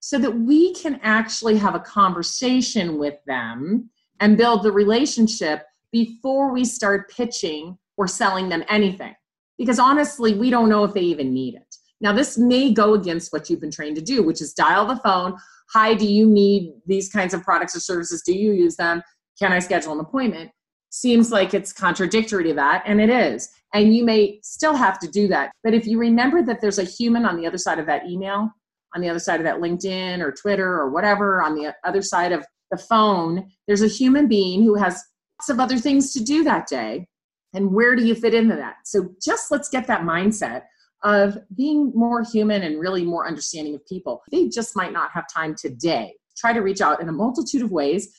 So 0.04 0.18
that 0.18 0.36
we 0.36 0.74
can 0.74 0.98
actually 1.04 1.56
have 1.58 1.76
a 1.76 1.80
conversation 1.80 2.98
with 2.98 3.14
them 3.24 3.88
and 4.18 4.36
build 4.36 4.64
the 4.64 4.72
relationship 4.72 5.62
before 5.92 6.52
we 6.52 6.64
start 6.64 7.08
pitching 7.08 7.78
or 7.96 8.08
selling 8.08 8.48
them 8.48 8.64
anything. 8.68 9.14
Because 9.58 9.78
honestly, 9.78 10.34
we 10.34 10.50
don't 10.50 10.68
know 10.68 10.82
if 10.82 10.92
they 10.92 11.02
even 11.02 11.32
need 11.32 11.54
it. 11.54 11.76
Now, 12.00 12.12
this 12.12 12.36
may 12.36 12.72
go 12.72 12.94
against 12.94 13.32
what 13.32 13.48
you've 13.48 13.60
been 13.60 13.70
trained 13.70 13.94
to 13.94 14.02
do, 14.02 14.24
which 14.24 14.40
is 14.40 14.52
dial 14.52 14.86
the 14.86 14.96
phone. 14.96 15.36
Hi, 15.72 15.94
do 15.94 16.04
you 16.04 16.26
need 16.26 16.72
these 16.84 17.08
kinds 17.08 17.32
of 17.32 17.44
products 17.44 17.76
or 17.76 17.80
services? 17.80 18.22
Do 18.22 18.32
you 18.32 18.50
use 18.50 18.74
them? 18.74 19.04
Can 19.38 19.52
I 19.52 19.60
schedule 19.60 19.92
an 19.92 20.00
appointment? 20.00 20.50
Seems 20.90 21.30
like 21.30 21.54
it's 21.54 21.72
contradictory 21.72 22.42
to 22.42 22.54
that, 22.54 22.82
and 22.86 23.00
it 23.00 23.08
is. 23.08 23.48
And 23.72 23.94
you 23.94 24.04
may 24.04 24.40
still 24.42 24.74
have 24.74 24.98
to 24.98 25.08
do 25.08 25.28
that. 25.28 25.52
But 25.62 25.74
if 25.74 25.86
you 25.86 26.00
remember 26.00 26.42
that 26.42 26.60
there's 26.60 26.80
a 26.80 26.84
human 26.84 27.24
on 27.24 27.36
the 27.36 27.46
other 27.46 27.56
side 27.56 27.78
of 27.78 27.86
that 27.86 28.08
email, 28.08 28.50
on 28.94 29.00
the 29.00 29.08
other 29.08 29.18
side 29.18 29.40
of 29.40 29.44
that 29.44 29.60
LinkedIn 29.60 30.20
or 30.20 30.32
Twitter 30.32 30.68
or 30.68 30.90
whatever, 30.90 31.42
on 31.42 31.54
the 31.54 31.74
other 31.84 32.02
side 32.02 32.32
of 32.32 32.44
the 32.70 32.78
phone, 32.78 33.50
there's 33.66 33.82
a 33.82 33.88
human 33.88 34.28
being 34.28 34.62
who 34.62 34.74
has 34.74 35.02
lots 35.40 35.48
of 35.48 35.60
other 35.60 35.78
things 35.78 36.12
to 36.12 36.22
do 36.22 36.44
that 36.44 36.66
day. 36.66 37.06
And 37.54 37.72
where 37.72 37.94
do 37.94 38.04
you 38.04 38.14
fit 38.14 38.34
into 38.34 38.56
that? 38.56 38.76
So 38.84 39.10
just 39.22 39.50
let's 39.50 39.68
get 39.68 39.86
that 39.86 40.02
mindset 40.02 40.62
of 41.04 41.36
being 41.56 41.92
more 41.94 42.22
human 42.22 42.62
and 42.62 42.80
really 42.80 43.04
more 43.04 43.26
understanding 43.26 43.74
of 43.74 43.84
people. 43.86 44.22
They 44.30 44.48
just 44.48 44.76
might 44.76 44.92
not 44.92 45.10
have 45.12 45.24
time 45.32 45.54
today. 45.54 46.14
Try 46.36 46.52
to 46.52 46.60
reach 46.60 46.80
out 46.80 47.02
in 47.02 47.08
a 47.08 47.12
multitude 47.12 47.62
of 47.62 47.72
ways. 47.72 48.16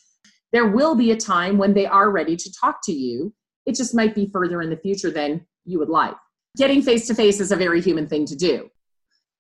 There 0.52 0.68
will 0.68 0.94
be 0.94 1.12
a 1.12 1.18
time 1.18 1.58
when 1.58 1.74
they 1.74 1.88
are 1.88 2.12
ready 2.12 2.36
to 2.36 2.54
talk 2.54 2.80
to 2.84 2.92
you 2.92 3.34
it 3.66 3.76
just 3.76 3.96
might 3.96 4.16
be 4.16 4.30
further 4.32 4.62
in 4.62 4.70
the 4.70 4.78
future 4.78 5.12
than 5.12 5.46
you 5.66 5.80
would 5.80 5.90
like. 5.90 6.16
Getting 6.58 6.82
face 6.82 7.08
to 7.08 7.16
face 7.16 7.40
is 7.40 7.52
a 7.52 7.56
very 7.56 7.82
human 7.82 8.08
thing 8.08 8.26
to 8.26 8.36
do. 8.36 8.70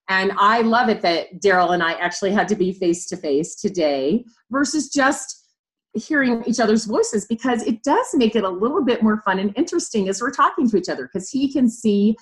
And 0.09 0.33
I 0.37 0.61
love 0.61 0.89
it 0.89 1.01
that 1.01 1.41
Daryl 1.41 1.73
and 1.73 1.81
I 1.81 1.93
actually 1.93 2.31
had 2.31 2.47
to 2.49 2.55
be 2.55 2.73
face 2.73 3.05
to 3.07 3.17
face 3.17 3.55
today 3.55 4.25
versus 4.51 4.89
just 4.89 5.47
hearing 5.93 6.43
each 6.45 6.59
other's 6.59 6.85
voices 6.85 7.25
because 7.25 7.63
it 7.63 7.83
does 7.83 8.07
make 8.13 8.35
it 8.35 8.43
a 8.43 8.49
little 8.49 8.83
bit 8.83 9.03
more 9.03 9.21
fun 9.21 9.39
and 9.39 9.55
interesting 9.55 10.09
as 10.09 10.21
we're 10.21 10.31
talking 10.31 10.69
to 10.69 10.77
each 10.77 10.89
other 10.89 11.09
because 11.11 11.29
he 11.29 11.51
can 11.51 11.69
see 11.69 12.15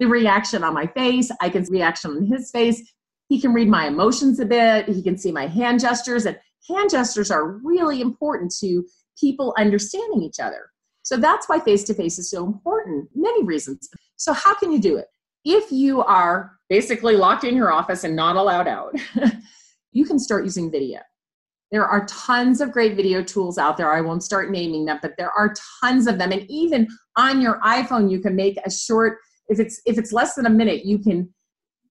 the 0.00 0.06
reaction 0.06 0.64
on 0.64 0.74
my 0.74 0.86
face, 0.86 1.30
I 1.40 1.50
can 1.50 1.64
see 1.64 1.72
reaction 1.72 2.12
on 2.12 2.26
his 2.26 2.50
face. 2.50 2.80
He 3.28 3.40
can 3.40 3.52
read 3.52 3.68
my 3.68 3.86
emotions 3.86 4.40
a 4.40 4.46
bit, 4.46 4.88
he 4.88 5.02
can 5.02 5.18
see 5.18 5.32
my 5.32 5.46
hand 5.46 5.80
gestures 5.80 6.24
and 6.24 6.38
hand 6.68 6.90
gestures 6.90 7.30
are 7.30 7.58
really 7.64 8.00
important 8.00 8.54
to 8.60 8.84
people 9.18 9.54
understanding 9.58 10.22
each 10.22 10.40
other. 10.40 10.70
So 11.02 11.16
that's 11.16 11.48
why 11.48 11.60
face 11.60 11.84
to 11.84 11.94
face 11.94 12.18
is 12.18 12.30
so 12.30 12.46
important, 12.46 13.08
many 13.14 13.44
reasons. 13.44 13.88
So, 14.16 14.32
how 14.32 14.54
can 14.54 14.70
you 14.70 14.78
do 14.78 14.96
it? 14.96 15.06
If 15.44 15.72
you 15.72 16.02
are 16.02 16.57
basically 16.68 17.16
locked 17.16 17.44
in 17.44 17.56
your 17.56 17.72
office 17.72 18.04
and 18.04 18.14
not 18.14 18.36
allowed 18.36 18.68
out, 18.68 18.94
you 19.92 20.04
can 20.04 20.18
start 20.18 20.44
using 20.44 20.70
video. 20.70 21.00
There 21.70 21.86
are 21.86 22.06
tons 22.06 22.60
of 22.60 22.72
great 22.72 22.96
video 22.96 23.22
tools 23.22 23.58
out 23.58 23.76
there. 23.76 23.92
I 23.92 24.00
won't 24.00 24.22
start 24.22 24.50
naming 24.50 24.86
them, 24.86 24.98
but 25.02 25.12
there 25.18 25.30
are 25.30 25.54
tons 25.82 26.06
of 26.06 26.18
them. 26.18 26.32
And 26.32 26.50
even 26.50 26.88
on 27.16 27.42
your 27.42 27.60
iPhone, 27.60 28.10
you 28.10 28.20
can 28.20 28.34
make 28.34 28.56
a 28.64 28.70
short, 28.70 29.18
if 29.48 29.60
it's 29.60 29.80
if 29.84 29.98
it's 29.98 30.12
less 30.12 30.34
than 30.34 30.46
a 30.46 30.50
minute, 30.50 30.86
you 30.86 30.98
can 30.98 31.32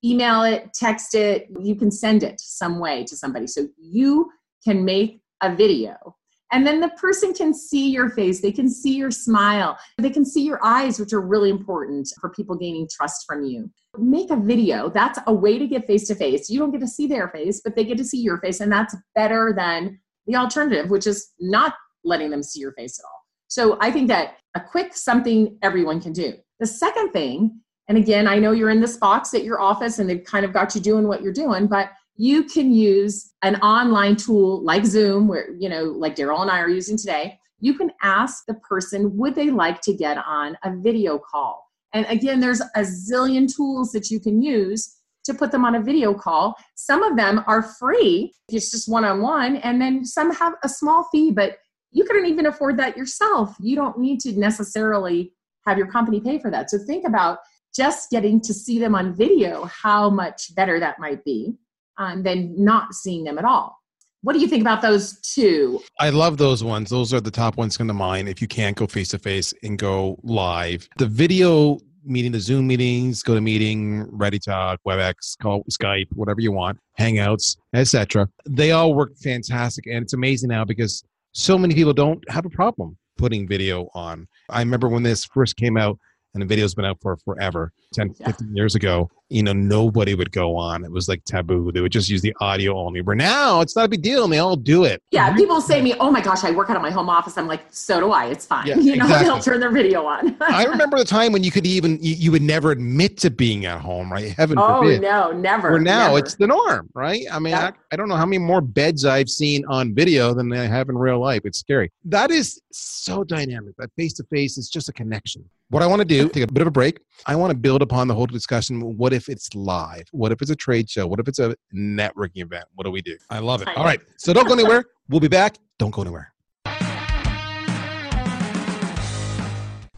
email 0.04 0.44
it, 0.44 0.74
text 0.74 1.14
it, 1.14 1.48
you 1.60 1.76
can 1.76 1.92
send 1.92 2.24
it 2.24 2.40
some 2.40 2.80
way 2.80 3.04
to 3.04 3.16
somebody. 3.16 3.46
So 3.46 3.68
you 3.78 4.32
can 4.64 4.84
make 4.84 5.22
a 5.42 5.56
video 5.56 6.17
and 6.52 6.66
then 6.66 6.80
the 6.80 6.90
person 6.90 7.34
can 7.34 7.54
see 7.54 7.90
your 7.90 8.10
face, 8.10 8.42
they 8.42 8.52
can 8.52 8.70
see 8.70 8.96
your 8.96 9.12
smile, 9.12 9.78
they 9.98 10.10
can 10.10 10.26
see 10.26 10.44
your 10.44 10.64
eyes, 10.64 11.00
which 11.00 11.14
are 11.14 11.22
really 11.22 11.50
important 11.50 12.10
for 12.22 12.30
people 12.30 12.56
gaining 12.56 12.88
trust 12.92 13.26
from 13.28 13.44
you. 13.44 13.70
Make 13.98 14.32
a 14.32 14.38
video. 14.38 14.90
That's 14.90 15.20
a 15.28 15.34
way 15.34 15.58
to 15.58 15.68
get 15.68 15.88
face 15.88 16.08
to 16.08 16.16
face. 16.16 16.50
You 16.50 16.60
don't 16.60 16.72
get 16.72 16.82
to 16.82 16.88
see 16.88 17.08
their 17.08 17.30
face, 17.30 17.62
but 17.64 17.76
they 17.76 17.84
get 17.84 17.98
to 17.98 18.06
see 18.06 18.22
your 18.22 18.38
face, 18.40 18.60
and 18.60 18.72
that's 18.72 18.96
better 19.16 19.54
than 19.56 20.00
the 20.26 20.36
alternative, 20.36 20.90
which 20.90 21.08
is 21.08 21.34
not 21.40 21.74
letting 22.04 22.30
them 22.30 22.44
see 22.44 22.60
your 22.60 22.74
face 22.74 23.00
at 23.00 23.06
all. 23.06 23.22
So 23.48 23.78
I 23.82 23.92
think 23.92 24.08
that 24.10 24.38
a 24.56 24.62
quick 24.62 24.96
something 24.96 25.58
everyone 25.62 26.02
can 26.02 26.14
do. 26.14 26.34
The 26.60 26.66
second 26.66 27.12
thing, 27.12 27.60
and 27.88 27.98
again, 27.98 28.28
I 28.28 28.40
know 28.40 28.52
you're 28.52 28.70
in 28.70 28.82
this 28.82 28.98
box 28.98 29.34
at 29.34 29.44
your 29.44 29.62
office 29.62 30.00
and 30.00 30.10
they've 30.10 30.24
kind 30.24 30.44
of 30.44 30.52
got 30.52 30.76
you 30.76 30.82
doing 30.82 31.08
what 31.08 31.22
you're 31.22 31.34
doing, 31.34 31.68
but 31.68 31.92
you 32.18 32.44
can 32.44 32.74
use 32.74 33.32
an 33.44 33.56
online 33.58 34.16
tool 34.16 34.64
like 34.64 34.86
Zoom, 34.86 35.28
where, 35.28 35.52
you 35.58 35.70
know, 35.70 35.84
like 35.84 36.16
Daryl 36.16 36.42
and 36.42 36.50
I 36.50 36.60
are 36.60 36.70
using 36.70 36.98
today. 36.98 37.40
You 37.60 37.76
can 37.76 37.92
ask 38.02 38.44
the 38.48 38.56
person, 38.56 39.16
would 39.18 39.36
they 39.36 39.50
like 39.52 39.82
to 39.82 39.94
get 39.94 40.18
on 40.18 40.58
a 40.64 40.76
video 40.76 41.20
call? 41.20 41.64
And 41.94 42.06
again, 42.08 42.40
there's 42.40 42.62
a 42.62 42.82
zillion 42.82 43.48
tools 43.54 43.92
that 43.92 44.10
you 44.10 44.20
can 44.20 44.42
use 44.42 44.96
to 45.26 45.34
put 45.34 45.52
them 45.52 45.64
on 45.64 45.76
a 45.76 45.82
video 45.82 46.14
call. 46.14 46.56
Some 46.76 47.04
of 47.04 47.18
them 47.18 47.44
are 47.48 47.62
free, 47.62 48.34
it's 48.50 48.72
just 48.72 48.92
one 48.92 49.06
on 49.06 49.22
one, 49.22 49.58
and 49.58 49.80
then 49.80 50.04
some 50.04 50.34
have 50.34 50.54
a 50.64 50.70
small 50.70 51.08
fee, 51.12 51.32
but 51.32 51.58
you 51.92 52.04
couldn't 52.04 52.26
even 52.26 52.48
afford 52.48 52.78
that 52.78 52.98
yourself. 52.98 53.56
You 53.60 53.76
don't 53.76 54.00
need 54.00 54.20
to 54.22 54.38
necessarily 54.38 55.34
have 55.66 55.78
your 55.78 55.88
company 55.88 56.20
pay 56.20 56.40
for 56.40 56.50
that. 56.52 56.70
So 56.70 56.78
think 56.80 57.06
about 57.08 57.40
just 57.76 58.10
getting 58.10 58.42
to 58.42 58.54
see 58.54 58.80
them 58.80 58.96
on 58.96 59.16
video, 59.16 59.66
how 59.66 60.10
much 60.10 60.56
better 60.56 60.80
that 60.80 61.00
might 61.00 61.24
be 61.24 61.56
um, 61.98 62.24
than 62.24 62.54
not 62.64 62.94
seeing 62.94 63.24
them 63.24 63.38
at 63.38 63.46
all. 63.46 63.78
What 64.22 64.34
do 64.34 64.40
you 64.40 64.48
think 64.48 64.62
about 64.62 64.82
those 64.82 65.20
two? 65.22 65.82
I 66.00 66.10
love 66.10 66.38
those 66.38 66.64
ones. 66.64 66.90
Those 66.90 67.14
are 67.14 67.22
the 67.22 67.32
top 67.32 67.56
ones 67.56 67.78
come 67.78 67.88
to 67.88 67.94
mind. 67.94 68.28
If 68.28 68.42
you 68.42 68.48
can't 68.48 68.76
go 68.76 68.88
face 68.88 69.10
to 69.10 69.20
face 69.20 69.54
and 69.64 69.78
go 69.78 70.20
live, 70.24 70.88
the 70.98 71.06
video 71.06 71.80
meeting, 72.04 72.32
the 72.32 72.40
Zoom 72.40 72.68
meetings, 72.68 73.22
go 73.22 73.36
to 73.36 73.42
meeting, 73.42 74.06
ReadyTalk, 74.08 74.78
WebEx, 74.88 75.38
call 75.40 75.64
Skype, 75.66 76.08
whatever 76.14 76.42
you 76.42 76.52
want, 76.52 76.80
Hangouts, 77.00 77.58
etc. 77.74 78.28
They 78.48 78.72
all 78.72 78.94
work 78.94 79.16
fantastic, 79.18 79.86
and 79.86 80.04
it's 80.04 80.14
amazing 80.14 80.50
now 80.50 80.66
because 80.66 81.04
so 81.34 81.58
many 81.58 81.76
people 81.76 81.94
don't 81.94 82.24
have 82.30 82.46
a 82.46 82.50
problem 82.50 82.98
putting 83.18 83.48
video 83.48 83.90
on. 83.94 84.28
I 84.50 84.60
remember 84.60 84.90
when 84.90 85.04
this 85.04 85.26
first 85.26 85.58
came 85.58 85.78
out, 85.78 86.00
and 86.34 86.42
the 86.42 86.46
video's 86.46 86.76
been 86.76 86.86
out 86.86 87.00
for 87.02 87.18
forever 87.18 87.72
10 87.94 88.16
yeah. 88.20 88.28
15 88.28 88.56
years 88.56 88.76
ago 88.76 89.10
you 89.30 89.44
know 89.44 89.54
nobody 89.54 90.16
would 90.16 90.32
go 90.32 90.56
on. 90.56 90.84
It 90.86 90.92
was 90.92 91.10
like 91.10 91.24
taboo. 91.26 91.72
They 91.72 91.82
would 91.82 91.92
just 91.92 92.10
use 92.10 92.22
the 92.22 92.36
audio 92.40 92.78
only. 92.78 93.02
But 93.02 93.18
now 93.18 93.62
it's 93.62 93.76
not 93.76 93.86
a 93.86 93.90
big 93.90 94.02
deal 94.02 94.24
and 94.24 94.32
they 94.32 94.40
all 94.40 94.56
do 94.56 94.86
it. 94.86 95.02
Yeah 95.12 95.36
people 95.36 95.60
say 95.62 95.78
to 95.78 95.84
me 95.84 95.94
oh 96.00 96.12
my 96.12 96.22
gosh 96.22 96.44
i 96.44 96.52
work 96.52 96.70
out 96.70 96.76
of 96.76 96.82
my 96.82 96.92
home 96.92 97.10
office. 97.10 97.38
I'm 97.38 97.48
like 97.48 97.66
so 97.70 98.00
do 98.00 98.12
i. 98.12 98.26
It's 98.28 98.46
fine. 98.46 98.68
Yeah, 98.68 98.76
you 98.78 98.96
know 98.96 99.06
exactly. 99.06 99.28
they'll 99.28 99.40
turn 99.40 99.60
their 99.60 99.72
video 99.72 100.06
on. 100.06 100.38
I 100.42 100.64
remember 100.66 100.98
the 100.98 101.06
time 101.06 101.32
when 101.32 101.44
you 101.44 101.52
could 101.52 101.66
even 101.66 102.02
you, 102.02 102.16
you, 102.16 102.32
would 102.32 102.42
never 102.42 102.72
admit 102.72 103.18
to 103.20 103.30
being 103.30 103.66
at 103.66 103.82
home 103.82 104.12
right? 104.12 104.32
Heaven 104.38 104.58
oh 104.58 104.82
forbid. 104.82 105.02
no 105.02 105.32
never 105.32 105.72
where 105.72 105.80
now 105.80 106.08
never. 106.08 106.20
it's 106.20 106.36
the 106.36 106.48
norm 106.48 106.90
right? 106.94 107.26
I 107.32 107.40
mean 107.40 107.54
I, 107.54 107.72
I 107.92 107.96
don't 107.96 108.08
know 108.08 108.16
how 108.16 108.26
many 108.26 108.38
more 108.38 108.62
beds 108.62 109.06
i've 109.06 109.30
seen 109.30 109.66
on 109.68 109.94
video 109.94 110.34
than 110.34 110.52
i 110.54 110.66
have 110.66 110.90
in 110.90 110.98
real 110.98 111.20
life. 111.20 111.42
It's 111.44 111.60
scary. 111.60 111.92
That 112.06 112.32
is 112.32 112.62
so 112.72 113.24
dynamic 113.24 113.76
that 113.78 113.90
face 113.98 114.14
to 114.14 114.24
face 114.26 114.58
is 114.58 114.70
just 114.70 114.90
a 114.90 114.94
connection 114.94 115.44
what 115.70 115.84
I 115.84 115.88
want 115.88 116.00
to 116.00 116.06
do, 116.06 116.30
take 116.30 116.44
a 116.44 116.52
bit 116.52 116.62
of 116.62 116.68
a 116.68 116.72
break. 116.72 117.00
I 117.26 117.36
want 117.36 117.52
to 117.52 117.58
build 117.58 117.82
upon 117.82 118.08
the 118.08 118.14
whole 118.14 118.26
discussion. 118.26 118.98
What 118.98 119.14
if 119.14 119.28
it's 119.28 119.54
live? 119.54 120.08
What 120.12 120.32
if 120.32 120.42
it's 120.42 120.52
a 120.52 120.56
trade 120.56 120.90
show? 120.90 121.06
What 121.08 121.20
if 121.20 121.28
it's 121.28 121.40
a 121.40 121.56
networking 121.76 122.42
event? 122.42 122.66
What 122.76 122.86
do 122.86 122.92
we 122.92 123.02
do? 123.02 123.18
I 123.30 123.40
love 123.40 123.62
it. 123.62 123.68
All 123.76 123.84
right. 123.84 124.00
So 124.18 124.34
don't 124.34 124.48
go 124.48 124.54
anywhere. 124.54 124.86
We'll 125.10 125.20
be 125.20 125.28
back. 125.28 125.58
Don't 125.78 125.92
go 125.92 126.02
anywhere. 126.02 126.34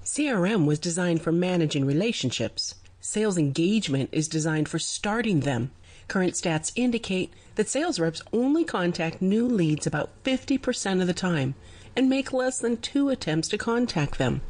CRM 0.04 0.66
was 0.66 0.80
designed 0.80 1.22
for 1.22 1.32
managing 1.32 1.86
relationships. 1.86 2.76
Sales 3.00 3.38
engagement 3.38 4.10
is 4.12 4.28
designed 4.28 4.68
for 4.68 4.80
starting 4.80 5.42
them. 5.42 5.72
Current 6.08 6.34
stats 6.34 6.72
indicate 6.76 7.32
that 7.56 7.70
sales 7.70 8.00
reps 8.00 8.24
only 8.34 8.66
contact 8.66 9.22
new 9.22 9.48
leads 9.48 9.86
about 9.86 10.10
50% 10.24 11.02
of 11.02 11.08
the 11.08 11.14
time 11.14 11.54
and 11.96 12.10
make 12.10 12.34
less 12.34 12.58
than 12.58 12.78
two 12.78 13.10
attempts 13.10 13.48
to 13.50 13.58
contact 13.58 14.18
them 14.18 14.42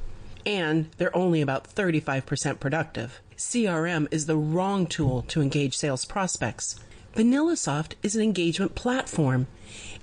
and 0.45 0.89
they're 0.97 1.15
only 1.15 1.41
about 1.41 1.73
35% 1.73 2.59
productive. 2.59 3.21
CRM 3.37 4.07
is 4.11 4.25
the 4.25 4.35
wrong 4.35 4.85
tool 4.85 5.23
to 5.23 5.41
engage 5.41 5.77
sales 5.77 6.05
prospects. 6.05 6.79
VanillaSoft 7.15 7.93
is 8.03 8.15
an 8.15 8.21
engagement 8.21 8.75
platform. 8.75 9.47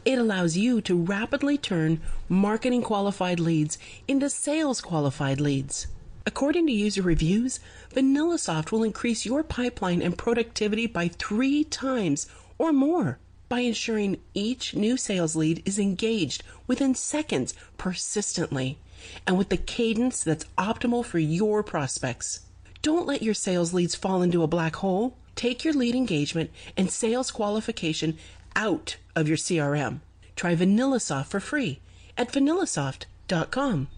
It 0.05 0.19
allows 0.19 0.57
you 0.57 0.81
to 0.83 0.97
rapidly 0.97 1.59
turn 1.59 2.01
marketing 2.29 2.83
qualified 2.83 3.41
leads 3.41 3.79
into 4.09 4.31
sales 4.31 4.81
qualified 4.81 5.41
leads. 5.41 5.87
According 6.25 6.67
to 6.67 6.73
user 6.73 7.03
reviews, 7.03 7.61
VanillaSoft 7.95 8.73
will 8.73 8.83
increase 8.83 9.25
your 9.25 9.43
pipeline 9.43 10.03
and 10.03 10.19
productivity 10.19 10.87
by 10.87 11.09
three 11.09 11.63
times 11.63 12.27
or 12.59 12.73
more 12.73 13.19
by 13.49 13.61
ensuring 13.61 14.19
each 14.35 14.75
new 14.75 14.97
sales 14.97 15.37
lead 15.37 15.63
is 15.65 15.79
engaged 15.79 16.43
within 16.67 16.95
seconds 16.95 17.55
persistently 17.79 18.79
and 19.27 19.39
with 19.39 19.49
the 19.49 19.57
cadence 19.57 20.23
that's 20.23 20.47
optimal 20.59 21.05
for 21.05 21.19
your 21.19 21.63
prospects. 21.63 22.41
Don't 22.83 23.07
let 23.07 23.23
your 23.23 23.35
sales 23.35 23.75
leads 23.75 23.95
fall 23.95 24.23
into 24.23 24.43
a 24.43 24.47
black 24.47 24.77
hole. 24.77 25.17
Take 25.35 25.65
your 25.65 25.75
lead 25.75 25.95
engagement 25.95 26.51
and 26.77 26.91
sales 26.91 27.31
qualification 27.31 28.17
out 28.55 28.97
of 29.15 29.29
your 29.29 29.37
CRM. 29.37 30.01
Try 30.35 30.55
VanillaSoft 30.55 31.27
for 31.27 31.41
free 31.41 31.81
at 32.17 32.33
vanillasoft.com. 32.33 33.89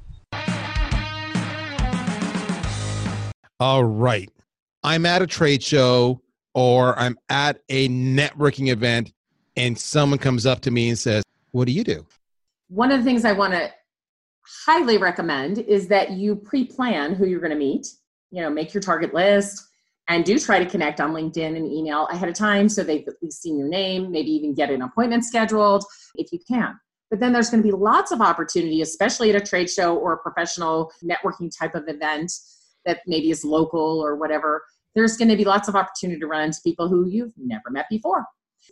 All 3.61 3.85
right. 3.85 4.31
I'm 4.85 5.05
at 5.05 5.21
a 5.21 5.27
trade 5.27 5.63
show 5.63 6.21
or 6.55 6.99
I'm 6.99 7.19
at 7.29 7.61
a 7.69 7.89
networking 7.89 8.69
event 8.69 9.13
and 9.57 9.77
someone 9.79 10.19
comes 10.19 10.47
up 10.47 10.61
to 10.61 10.71
me 10.71 10.89
and 10.89 10.99
says, 10.99 11.25
What 11.51 11.67
do 11.67 11.73
you 11.73 11.83
do? 11.83 12.07
One 12.69 12.93
of 12.93 12.99
the 13.01 13.05
things 13.05 13.25
I 13.25 13.33
want 13.33 13.55
to 13.55 13.71
highly 14.67 14.99
recommend 14.99 15.59
is 15.59 15.89
that 15.89 16.13
you 16.13 16.37
pre-plan 16.37 17.15
who 17.15 17.27
you're 17.27 17.41
going 17.41 17.53
to 17.53 17.57
meet 17.57 17.87
you 18.31 18.43
know 18.43 18.51
make 18.51 18.73
your 18.75 18.81
target 18.81 19.15
list 19.15 19.67
and 20.09 20.25
do 20.25 20.39
try 20.39 20.59
to 20.59 20.69
connect 20.69 21.01
on 21.01 21.13
linkedin 21.13 21.57
and 21.57 21.71
email 21.71 22.07
ahead 22.07 22.29
of 22.29 22.35
time 22.35 22.69
so 22.69 22.83
they've 22.83 23.07
at 23.07 23.15
least 23.23 23.43
seen 23.43 23.59
your 23.59 23.69
name 23.69 24.11
maybe 24.11 24.31
even 24.31 24.55
get 24.55 24.71
an 24.71 24.83
appointment 24.83 25.25
scheduled 25.25 25.85
if 26.15 26.33
you 26.33 26.39
can. 26.49 26.79
But 27.11 27.21
then 27.21 27.33
there's 27.33 27.49
going 27.49 27.63
to 27.63 27.67
be 27.67 27.75
lots 27.75 28.13
of 28.13 28.21
opportunity 28.21 28.83
especially 28.83 29.31
at 29.31 29.41
a 29.41 29.45
trade 29.45 29.71
show 29.71 29.97
or 29.97 30.15
a 30.15 30.19
professional 30.19 30.93
networking 31.03 31.51
type 31.57 31.75
of 31.75 31.85
event 31.89 32.33
that 32.85 33.01
maybe 33.07 33.31
is 33.31 33.45
local 33.45 34.01
or 34.01 34.17
whatever 34.17 34.63
there's 34.95 35.17
going 35.17 35.29
to 35.29 35.37
be 35.37 35.45
lots 35.45 35.69
of 35.69 35.77
opportunity 35.77 36.19
to 36.19 36.27
run 36.27 36.45
into 36.45 36.59
people 36.65 36.89
who 36.89 37.07
you've 37.09 37.33
never 37.37 37.71
met 37.71 37.87
before. 37.91 38.25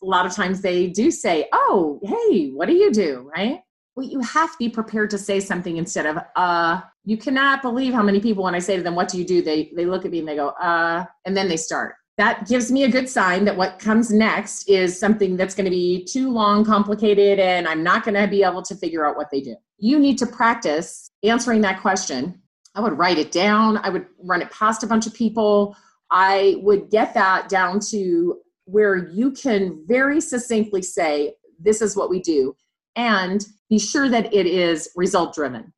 A 0.03 0.07
lot 0.07 0.27
of 0.27 0.33
times 0.33 0.61
they 0.61 0.89
do 0.89 1.11
say 1.11 1.49
oh 1.53 2.01
hey 2.03 2.51
what 2.51 2.67
do 2.67 2.75
you 2.75 2.93
do? 2.93 3.31
Right 3.35 3.61
well, 3.97 4.07
you 4.07 4.21
have 4.21 4.53
to 4.53 4.59
be 4.59 4.69
prepared 4.69 5.11
to 5.11 5.19
say 5.19 5.41
something 5.41 5.79
instead 5.79 6.07
of 6.07 6.19
uh 6.37 6.81
you 7.05 7.17
cannot 7.17 7.63
believe 7.63 7.95
how 7.95 8.03
many 8.03 8.21
people 8.21 8.45
when 8.45 8.55
i 8.55 8.59
say 8.59 8.77
to 8.77 8.83
them 8.83 8.95
what 8.95 9.09
do 9.09 9.19
you 9.19 9.25
do 9.25 9.43
they 9.43 9.73
they 9.75 9.87
look 9.87 10.05
at 10.05 10.11
me 10.11 10.21
and 10.21 10.29
they 10.29 10.37
go 10.37 10.49
uh 10.49 11.05
and 11.25 11.37
then 11.37 11.49
they 11.49 11.57
start. 11.57 11.95
That 12.19 12.49
gives 12.49 12.73
me 12.73 12.85
a 12.85 12.91
good 12.91 13.11
sign 13.11 13.45
that 13.45 13.59
what 13.59 13.79
comes 13.79 14.11
next 14.11 14.71
is 14.71 14.99
something 14.99 15.37
that's 15.37 15.55
going 15.55 15.67
to 15.67 15.71
be 15.71 16.03
too 16.05 16.31
long 16.31 16.65
complicated 16.65 17.39
and 17.39 17.67
i'm 17.67 17.83
not 17.83 18.05
going 18.05 18.15
to 18.15 18.27
be 18.27 18.43
able 18.43 18.63
to 18.63 18.75
figure 18.75 19.07
out 19.07 19.17
what 19.17 19.29
they 19.31 19.41
do. 19.41 19.57
You 19.79 19.99
need 19.99 20.19
to 20.19 20.27
practice 20.27 21.11
answering 21.23 21.61
that 21.63 21.81
question. 21.81 22.41
I 22.75 22.81
would 22.81 22.99
write 22.99 23.19
it 23.19 23.33
down. 23.33 23.79
I 23.79 23.89
would 23.89 24.07
run 24.23 24.43
it 24.43 24.51
past 24.51 24.83
a 24.83 24.87
bunch 24.87 25.07
of 25.07 25.15
people. 25.15 25.75
I 26.11 26.57
would 26.61 26.91
get 26.91 27.15
that 27.15 27.49
down 27.49 27.81
to 27.91 28.39
where 28.67 28.97
you 28.97 29.31
can 29.31 29.83
very 29.87 30.21
succinctly 30.21 30.83
say 30.83 31.35
this 31.59 31.81
is 31.81 31.97
what 31.97 32.11
we 32.11 32.21
do 32.21 32.55
and 32.97 33.47
be 33.69 33.79
sure 33.79 34.09
that 34.09 34.33
it 34.33 34.47
is 34.47 34.89
result 34.97 35.35
driven. 35.35 35.73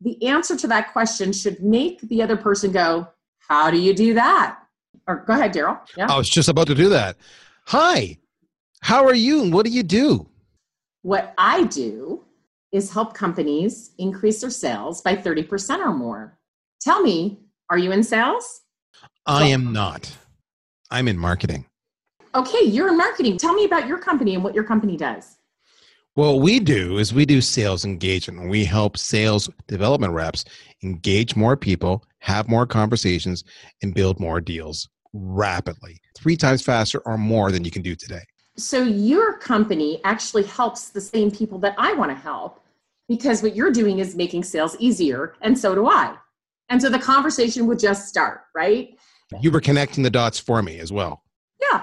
The 0.00 0.26
answer 0.26 0.56
to 0.56 0.66
that 0.68 0.92
question 0.92 1.32
should 1.32 1.62
make 1.62 2.00
the 2.02 2.22
other 2.22 2.36
person 2.36 2.72
go, 2.72 3.08
How 3.48 3.70
do 3.70 3.78
you 3.78 3.94
do 3.94 4.14
that? 4.14 4.58
Or 5.06 5.16
go 5.26 5.34
ahead, 5.34 5.52
Daryl. 5.52 5.80
Yeah. 5.96 6.06
I 6.10 6.16
was 6.16 6.28
just 6.28 6.48
about 6.48 6.66
to 6.68 6.74
do 6.74 6.88
that. 6.90 7.16
Hi, 7.66 8.18
how 8.80 9.06
are 9.06 9.14
you 9.14 9.42
and 9.42 9.52
what 9.52 9.64
do 9.64 9.72
you 9.72 9.82
do? 9.82 10.28
What 11.02 11.32
I 11.38 11.64
do 11.64 12.24
is 12.72 12.92
help 12.92 13.14
companies 13.14 13.92
increase 13.98 14.40
their 14.40 14.50
sales 14.50 15.00
by 15.00 15.16
30% 15.16 15.78
or 15.78 15.94
more. 15.94 16.38
Tell 16.80 17.00
me, 17.00 17.40
are 17.70 17.78
you 17.78 17.92
in 17.92 18.02
sales? 18.02 18.60
I 19.24 19.46
am 19.46 19.72
not. 19.72 20.14
I'm 20.90 21.08
in 21.08 21.18
marketing. 21.18 21.64
Okay, 22.34 22.62
you're 22.64 22.88
in 22.88 22.98
marketing. 22.98 23.38
Tell 23.38 23.54
me 23.54 23.64
about 23.64 23.86
your 23.86 23.98
company 23.98 24.34
and 24.34 24.44
what 24.44 24.54
your 24.54 24.64
company 24.64 24.96
does. 24.96 25.36
What 26.14 26.42
we 26.42 26.60
do 26.60 26.98
is 26.98 27.12
we 27.12 27.26
do 27.26 27.40
sales 27.40 27.84
engagement. 27.84 28.48
We 28.48 28.64
help 28.64 28.96
sales 28.96 29.50
development 29.66 30.12
reps 30.12 30.44
engage 30.84 31.34
more 31.34 31.56
people, 31.56 32.04
have 32.20 32.48
more 32.48 32.66
conversations, 32.66 33.42
and 33.82 33.92
build 33.92 34.20
more 34.20 34.40
deals 34.40 34.88
rapidly, 35.12 36.00
three 36.16 36.36
times 36.36 36.62
faster 36.62 37.00
or 37.04 37.18
more 37.18 37.50
than 37.50 37.64
you 37.64 37.72
can 37.72 37.82
do 37.82 37.96
today. 37.96 38.22
So, 38.56 38.84
your 38.84 39.38
company 39.38 40.00
actually 40.04 40.44
helps 40.44 40.90
the 40.90 41.00
same 41.00 41.32
people 41.32 41.58
that 41.58 41.74
I 41.78 41.94
want 41.94 42.12
to 42.12 42.16
help 42.16 42.60
because 43.08 43.42
what 43.42 43.56
you're 43.56 43.72
doing 43.72 43.98
is 43.98 44.14
making 44.14 44.44
sales 44.44 44.76
easier, 44.78 45.34
and 45.40 45.58
so 45.58 45.74
do 45.74 45.88
I. 45.88 46.14
And 46.68 46.80
so 46.80 46.88
the 46.88 46.98
conversation 47.00 47.66
would 47.66 47.80
just 47.80 48.08
start, 48.08 48.42
right? 48.54 48.96
You 49.40 49.50
were 49.50 49.60
connecting 49.60 50.04
the 50.04 50.10
dots 50.10 50.38
for 50.38 50.62
me 50.62 50.78
as 50.78 50.92
well. 50.92 51.24
Yeah. 51.60 51.82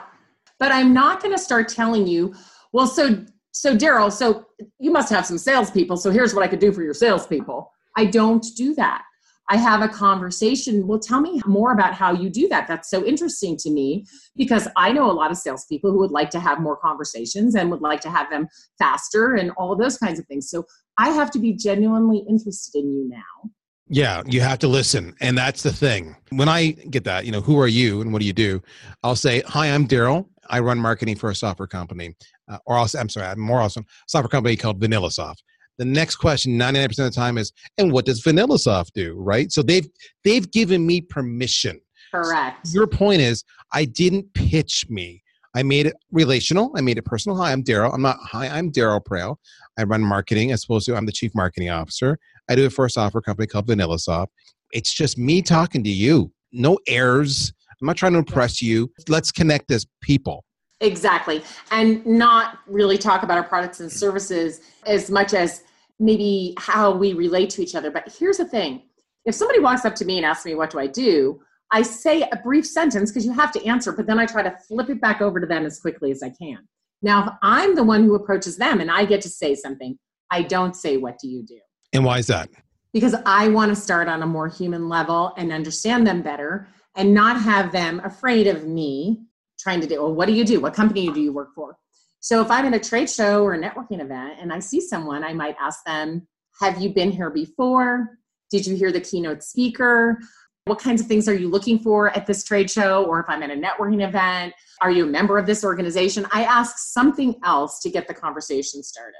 But 0.57 0.71
I'm 0.71 0.93
not 0.93 1.21
going 1.21 1.35
to 1.35 1.41
start 1.41 1.67
telling 1.67 2.07
you, 2.07 2.33
well, 2.71 2.87
so 2.87 3.25
so 3.51 3.75
Daryl, 3.75 4.11
so 4.11 4.45
you 4.79 4.91
must 4.91 5.09
have 5.09 5.25
some 5.25 5.37
salespeople. 5.37 5.97
So 5.97 6.09
here's 6.09 6.33
what 6.33 6.43
I 6.43 6.47
could 6.47 6.59
do 6.59 6.71
for 6.71 6.83
your 6.83 6.93
salespeople. 6.93 7.71
I 7.97 8.05
don't 8.05 8.45
do 8.55 8.73
that. 8.75 9.03
I 9.49 9.57
have 9.57 9.81
a 9.81 9.89
conversation. 9.89 10.87
Well, 10.87 10.99
tell 10.99 11.19
me 11.19 11.41
more 11.45 11.73
about 11.73 11.93
how 11.93 12.13
you 12.13 12.29
do 12.29 12.47
that. 12.47 12.67
That's 12.67 12.89
so 12.89 13.05
interesting 13.05 13.57
to 13.57 13.69
me 13.69 14.05
because 14.37 14.67
I 14.77 14.93
know 14.93 15.11
a 15.11 15.11
lot 15.11 15.29
of 15.29 15.37
salespeople 15.37 15.91
who 15.91 15.99
would 15.99 16.11
like 16.11 16.29
to 16.29 16.39
have 16.39 16.61
more 16.61 16.77
conversations 16.77 17.55
and 17.55 17.69
would 17.69 17.81
like 17.81 17.99
to 18.01 18.09
have 18.09 18.29
them 18.29 18.47
faster 18.79 19.35
and 19.35 19.51
all 19.57 19.75
those 19.75 19.97
kinds 19.97 20.19
of 20.19 20.25
things. 20.27 20.49
So 20.49 20.63
I 20.97 21.09
have 21.09 21.31
to 21.31 21.39
be 21.39 21.51
genuinely 21.51 22.23
interested 22.29 22.79
in 22.79 22.95
you 22.95 23.09
now. 23.09 23.51
Yeah, 23.89 24.23
you 24.25 24.39
have 24.39 24.59
to 24.59 24.69
listen. 24.69 25.15
And 25.19 25.37
that's 25.37 25.63
the 25.63 25.73
thing. 25.73 26.15
When 26.29 26.47
I 26.47 26.71
get 26.71 27.03
that, 27.03 27.25
you 27.25 27.33
know, 27.33 27.41
who 27.41 27.59
are 27.59 27.67
you 27.67 27.99
and 27.99 28.13
what 28.13 28.21
do 28.21 28.25
you 28.25 28.31
do? 28.31 28.61
I'll 29.03 29.17
say, 29.17 29.41
Hi, 29.47 29.67
I'm 29.67 29.85
Daryl. 29.85 30.27
I 30.51 30.59
run 30.59 30.77
marketing 30.77 31.15
for 31.15 31.31
a 31.31 31.35
software 31.35 31.67
company 31.67 32.13
uh, 32.51 32.57
or 32.65 32.75
also, 32.75 32.99
I'm 32.99 33.09
sorry, 33.09 33.27
I'm 33.27 33.39
more 33.39 33.61
awesome 33.61 33.85
software 34.07 34.29
company 34.29 34.55
called 34.55 34.79
VanillaSoft. 34.79 35.37
The 35.77 35.85
next 35.85 36.17
question, 36.17 36.59
99% 36.59 36.89
of 36.89 36.95
the 36.95 37.11
time, 37.11 37.37
is, 37.37 37.53
and 37.77 37.91
what 37.91 38.05
does 38.05 38.21
VanillaSoft 38.21 38.91
do? 38.93 39.15
Right. 39.17 39.51
So 39.51 39.63
they've 39.63 39.87
they've 40.23 40.51
given 40.51 40.85
me 40.85 41.01
permission. 41.01 41.79
Correct. 42.13 42.67
So 42.67 42.75
your 42.75 42.87
point 42.87 43.21
is, 43.21 43.43
I 43.73 43.85
didn't 43.85 44.31
pitch 44.33 44.85
me. 44.89 45.23
I 45.55 45.63
made 45.63 45.85
it 45.85 45.95
relational. 46.11 46.71
I 46.75 46.81
made 46.81 46.97
it 46.97 47.05
personal. 47.05 47.37
Hi, 47.37 47.51
I'm 47.51 47.63
Daryl. 47.63 47.93
I'm 47.93 48.01
not. 48.01 48.17
Hi, 48.21 48.47
I'm 48.47 48.71
Daryl 48.71 49.01
Praill. 49.01 49.37
I 49.77 49.83
run 49.83 50.01
marketing 50.01 50.51
as 50.51 50.63
opposed 50.63 50.85
to 50.87 50.95
I'm 50.95 51.05
the 51.05 51.11
chief 51.11 51.31
marketing 51.33 51.69
officer. 51.69 52.19
I 52.49 52.55
do 52.55 52.65
it 52.65 52.73
for 52.73 52.85
a 52.85 52.89
software 52.89 53.21
company 53.21 53.47
called 53.47 53.67
VanillaSoft. 53.67 54.27
It's 54.73 54.93
just 54.93 55.17
me 55.17 55.41
talking 55.41 55.83
to 55.83 55.89
you. 55.89 56.31
No 56.51 56.77
airs. 56.87 57.53
I'm 57.81 57.87
not 57.87 57.97
trying 57.97 58.13
to 58.13 58.19
impress 58.19 58.61
you. 58.61 58.91
Let's 59.09 59.31
connect 59.31 59.71
as 59.71 59.87
people. 60.01 60.45
Exactly. 60.81 61.43
And 61.71 62.05
not 62.05 62.59
really 62.67 62.97
talk 62.97 63.23
about 63.23 63.37
our 63.37 63.43
products 63.43 63.79
and 63.79 63.91
services 63.91 64.61
as 64.85 65.09
much 65.09 65.33
as 65.33 65.63
maybe 65.99 66.53
how 66.57 66.91
we 66.91 67.13
relate 67.13 67.49
to 67.51 67.61
each 67.61 67.75
other. 67.75 67.91
But 67.91 68.15
here's 68.17 68.37
the 68.37 68.45
thing 68.45 68.83
if 69.25 69.35
somebody 69.35 69.59
walks 69.59 69.85
up 69.85 69.95
to 69.95 70.05
me 70.05 70.17
and 70.17 70.25
asks 70.25 70.45
me, 70.45 70.55
What 70.55 70.69
do 70.69 70.79
I 70.79 70.87
do? 70.87 71.41
I 71.71 71.81
say 71.81 72.23
a 72.23 72.35
brief 72.37 72.65
sentence 72.65 73.11
because 73.11 73.25
you 73.25 73.31
have 73.33 73.51
to 73.53 73.65
answer, 73.65 73.91
but 73.91 74.05
then 74.05 74.19
I 74.19 74.25
try 74.25 74.43
to 74.43 74.55
flip 74.67 74.89
it 74.89 74.99
back 74.99 75.21
over 75.21 75.39
to 75.39 75.47
them 75.47 75.65
as 75.65 75.79
quickly 75.79 76.11
as 76.11 76.21
I 76.21 76.29
can. 76.29 76.67
Now, 77.01 77.23
if 77.23 77.29
I'm 77.41 77.75
the 77.75 77.83
one 77.83 78.03
who 78.03 78.15
approaches 78.15 78.57
them 78.57 78.81
and 78.81 78.91
I 78.91 79.05
get 79.05 79.21
to 79.21 79.29
say 79.29 79.55
something, 79.55 79.97
I 80.29 80.43
don't 80.43 80.75
say, 80.75 80.97
What 80.97 81.17
do 81.19 81.27
you 81.27 81.43
do? 81.43 81.59
And 81.93 82.05
why 82.05 82.19
is 82.19 82.27
that? 82.27 82.49
Because 82.93 83.15
I 83.25 83.47
want 83.47 83.69
to 83.69 83.75
start 83.75 84.07
on 84.07 84.21
a 84.21 84.27
more 84.27 84.49
human 84.49 84.89
level 84.89 85.33
and 85.37 85.51
understand 85.51 86.05
them 86.05 86.21
better 86.21 86.67
and 86.95 87.13
not 87.13 87.41
have 87.41 87.71
them 87.71 88.01
afraid 88.03 88.47
of 88.47 88.67
me 88.67 89.23
trying 89.59 89.81
to 89.81 89.87
do 89.87 90.01
well 90.01 90.13
what 90.13 90.27
do 90.27 90.33
you 90.33 90.43
do? 90.43 90.59
What 90.59 90.73
company 90.73 91.09
do 91.11 91.21
you 91.21 91.31
work 91.33 91.53
for? 91.53 91.77
So 92.19 92.41
if 92.41 92.51
i'm 92.51 92.65
at 92.65 92.73
a 92.73 92.89
trade 92.89 93.09
show 93.09 93.43
or 93.43 93.53
a 93.53 93.59
networking 93.59 94.01
event 94.01 94.39
and 94.39 94.51
i 94.51 94.59
see 94.59 94.81
someone 94.81 95.23
i 95.23 95.33
might 95.33 95.55
ask 95.59 95.83
them 95.85 96.27
have 96.59 96.79
you 96.79 96.93
been 96.93 97.11
here 97.11 97.31
before? 97.31 98.19
Did 98.51 98.67
you 98.67 98.75
hear 98.75 98.91
the 98.91 99.01
keynote 99.01 99.41
speaker? 99.41 100.19
What 100.65 100.79
kinds 100.79 101.01
of 101.01 101.07
things 101.07 101.27
are 101.27 101.33
you 101.33 101.49
looking 101.49 101.79
for 101.79 102.15
at 102.15 102.27
this 102.27 102.43
trade 102.43 102.69
show 102.69 103.03
or 103.05 103.19
if 103.19 103.25
i'm 103.29 103.43
at 103.43 103.49
a 103.51 103.55
networking 103.55 104.07
event? 104.07 104.53
Are 104.81 104.91
you 104.91 105.05
a 105.05 105.07
member 105.07 105.37
of 105.37 105.45
this 105.45 105.63
organization? 105.63 106.27
I 106.31 106.43
ask 106.43 106.77
something 106.77 107.35
else 107.43 107.79
to 107.81 107.89
get 107.89 108.07
the 108.07 108.13
conversation 108.13 108.83
started. 108.83 109.15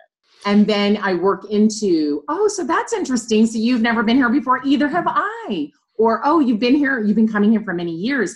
And 0.46 0.68
then 0.68 0.98
i 0.98 1.14
work 1.14 1.50
into 1.50 2.24
oh 2.28 2.48
so 2.48 2.64
that's 2.64 2.94
interesting. 2.94 3.46
So 3.48 3.58
you've 3.58 3.82
never 3.82 4.04
been 4.04 4.18
here 4.18 4.30
before. 4.30 4.62
Either 4.64 4.88
have 4.88 5.06
i 5.08 5.72
or 6.02 6.20
oh 6.24 6.40
you've 6.40 6.60
been 6.60 6.74
here 6.74 7.00
you've 7.00 7.16
been 7.16 7.32
coming 7.32 7.52
here 7.52 7.62
for 7.64 7.74
many 7.74 7.92
years. 7.92 8.36